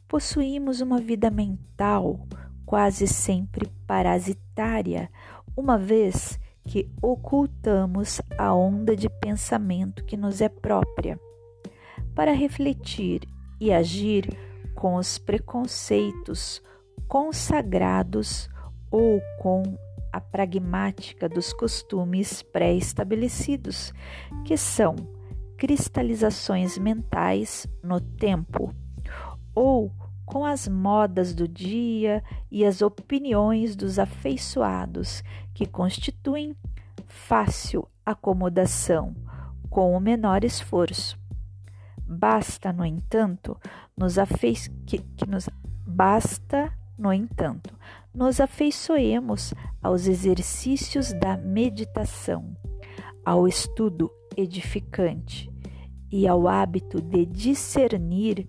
possuímos 0.08 0.82
uma 0.82 1.00
vida 1.00 1.30
mental 1.30 2.28
quase 2.66 3.08
sempre 3.08 3.68
parasitária, 3.86 5.10
uma 5.56 5.78
vez 5.78 6.40
que 6.66 6.90
ocultamos 7.02 8.22
a 8.38 8.54
onda 8.54 8.96
de 8.96 9.10
pensamento 9.10 10.04
que 10.04 10.18
nos 10.18 10.42
é 10.42 10.50
própria. 10.50 11.20
Para 12.14 12.34
refletir 12.34 13.22
e 13.60 13.72
agir 13.72 14.38
com 14.76 14.96
os 14.96 15.18
preconceitos 15.18 16.62
consagrados 17.08 18.50
ou 18.90 19.22
com 19.40 19.64
a 20.12 20.20
pragmática 20.20 21.28
dos 21.28 21.54
costumes 21.54 22.42
pré-estabelecidos, 22.42 23.94
que 24.46 24.58
são 24.58 24.96
cristalizações 25.58 26.78
mentais 26.78 27.68
no 27.84 28.00
tempo, 28.00 28.74
ou 29.54 29.92
com 30.26 30.46
as 30.46 30.68
modas 30.68 31.34
do 31.34 31.48
dia 31.48 32.24
e 32.52 32.66
as 32.66 32.82
opiniões 32.82 33.76
dos 33.76 33.98
afeiçoados, 33.98 35.24
que 35.54 35.66
constituem 35.66 36.56
fácil 37.08 37.88
acomodação 38.06 39.16
com 39.70 39.96
o 39.96 40.00
menor 40.00 40.44
esforço. 40.44 41.18
Basta, 42.06 42.72
no 42.72 42.86
entanto, 42.86 43.58
nos 43.96 44.18
afeiç... 44.18 44.70
que, 44.86 45.00
que 45.00 45.26
nos 45.26 45.50
basta, 45.86 46.72
no 46.98 47.14
entanto, 47.14 47.78
nos 48.14 48.40
afeiçoemos 48.42 49.54
aos 49.82 50.08
exercícios 50.08 51.14
da 51.14 51.38
meditação, 51.38 52.58
ao 53.24 53.48
estudo 53.48 54.12
edificante 54.36 55.52
e 56.12 56.28
ao 56.28 56.48
hábito 56.48 57.02
de 57.02 57.26
discernir 57.26 58.48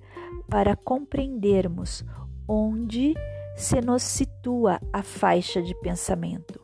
para 0.48 0.74
compreendermos 0.74 2.04
onde 2.46 3.14
se 3.54 3.80
nos 3.80 4.02
situa 4.02 4.80
a 4.92 5.02
faixa 5.02 5.60
de 5.60 5.74
pensamento, 5.80 6.60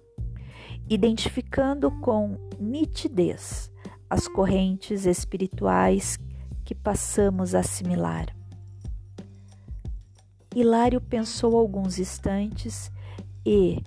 identificando 0.88 1.90
com 2.00 2.38
nitidez 2.58 3.70
as 4.08 4.28
correntes 4.28 5.04
espirituais 5.04 6.18
que 6.64 6.74
passamos 6.74 7.54
a 7.54 7.60
assimilar. 7.60 8.26
Hilário 10.54 11.00
pensou 11.00 11.56
alguns 11.56 11.98
instantes 11.98 12.92
e, 13.44 13.82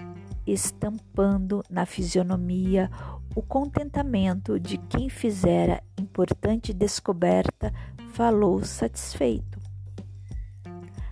estampando 0.46 1.64
na 1.70 1.86
fisionomia 1.86 2.92
o 3.34 3.42
contentamento 3.42 4.60
de 4.60 4.78
quem 4.78 5.10
fizera 5.10 5.82
importante 5.98 6.74
descoberta, 6.74 7.74
falou 8.12 8.64
satisfeito. 8.66 9.58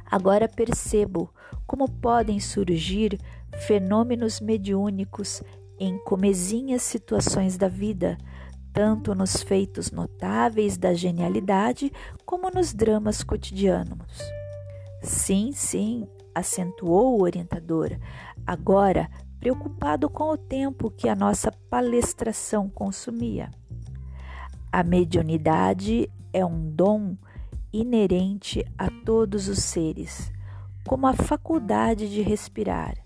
Agora 0.05 0.49
percebo 0.49 1.33
como 1.65 1.89
podem 1.89 2.39
surgir 2.39 3.17
fenômenos 3.65 4.41
mediúnicos 4.41 5.41
em 5.79 5.97
comezinhas 5.99 6.81
situações 6.81 7.57
da 7.57 7.69
vida, 7.69 8.17
tanto 8.73 9.15
nos 9.15 9.41
feitos 9.41 9.89
notáveis 9.89 10.77
da 10.77 10.93
genialidade 10.93 11.93
como 12.25 12.49
nos 12.49 12.73
dramas 12.73 13.23
cotidianos. 13.23 14.44
Sim, 15.05 15.51
sim, 15.51 16.07
acentuou 16.33 17.19
o 17.19 17.21
orientador, 17.21 17.91
agora 18.45 19.07
preocupado 19.39 20.09
com 20.09 20.31
o 20.31 20.37
tempo 20.37 20.89
que 20.89 21.07
a 21.07 21.15
nossa 21.15 21.51
palestração 21.69 22.67
consumia. 22.67 23.51
A 24.71 24.81
mediunidade 24.81 26.11
é 26.33 26.43
um 26.43 26.71
dom 26.71 27.15
inerente 27.71 28.65
a 28.79 28.89
todos 29.05 29.47
os 29.47 29.59
seres, 29.59 30.33
como 30.87 31.05
a 31.05 31.13
faculdade 31.13 32.09
de 32.09 32.23
respirar, 32.23 32.97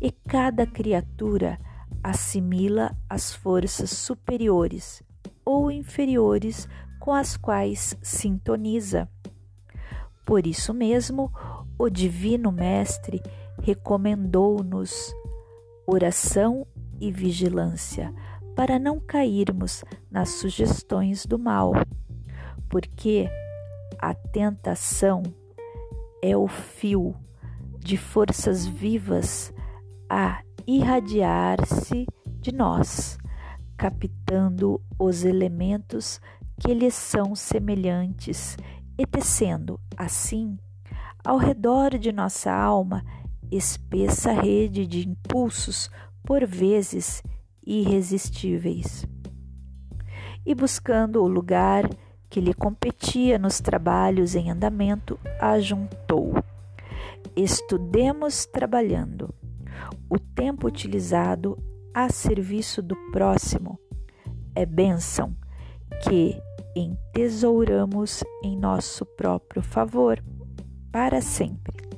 e 0.00 0.10
cada 0.10 0.66
criatura 0.66 1.58
assimila 2.02 2.96
as 3.06 3.34
forças 3.34 3.90
superiores 3.90 5.02
ou 5.44 5.70
inferiores 5.70 6.66
com 6.98 7.12
as 7.12 7.36
quais 7.36 7.98
sintoniza. 8.00 9.06
Por 10.24 10.46
isso 10.46 10.72
mesmo, 10.72 11.32
o 11.78 11.90
Divino 11.90 12.50
Mestre 12.50 13.22
recomendou-nos 13.62 15.14
oração 15.86 16.66
e 17.00 17.12
vigilância 17.12 18.12
para 18.54 18.78
não 18.78 19.00
cairmos 19.00 19.84
nas 20.10 20.30
sugestões 20.30 21.26
do 21.26 21.38
mal, 21.38 21.72
porque 22.68 23.28
a 23.98 24.14
tentação 24.14 25.22
é 26.22 26.36
o 26.36 26.46
fio 26.46 27.14
de 27.78 27.96
forças 27.96 28.64
vivas 28.64 29.52
a 30.08 30.42
irradiar-se 30.66 32.06
de 32.40 32.52
nós, 32.52 33.18
captando 33.76 34.80
os 34.98 35.24
elementos 35.24 36.20
que 36.60 36.72
lhes 36.72 36.94
são 36.94 37.34
semelhantes 37.34 38.56
e 38.98 39.06
tecendo, 39.06 39.80
assim, 39.96 40.58
ao 41.24 41.38
redor 41.38 41.98
de 41.98 42.12
nossa 42.12 42.52
alma 42.52 43.04
espessa 43.50 44.32
rede 44.32 44.86
de 44.86 45.08
impulsos, 45.08 45.90
por 46.24 46.46
vezes 46.46 47.22
irresistíveis. 47.66 49.06
E 50.44 50.54
buscando 50.54 51.22
o 51.22 51.28
lugar 51.28 51.88
que 52.28 52.40
lhe 52.40 52.52
competia 52.52 53.38
nos 53.38 53.60
trabalhos 53.60 54.34
em 54.34 54.50
andamento, 54.50 55.18
ajuntou. 55.40 56.34
Estudemos 57.36 58.44
trabalhando. 58.46 59.34
O 60.08 60.18
tempo 60.18 60.66
utilizado 60.66 61.56
a 61.92 62.08
serviço 62.08 62.82
do 62.82 62.96
próximo 63.12 63.78
é 64.54 64.66
bênção 64.66 65.36
que 66.02 66.36
entesouramos 66.76 68.22
em 68.42 68.56
nosso 68.56 69.04
próprio 69.04 69.62
favor 69.62 70.22
para 70.92 71.20
sempre. 71.20 71.93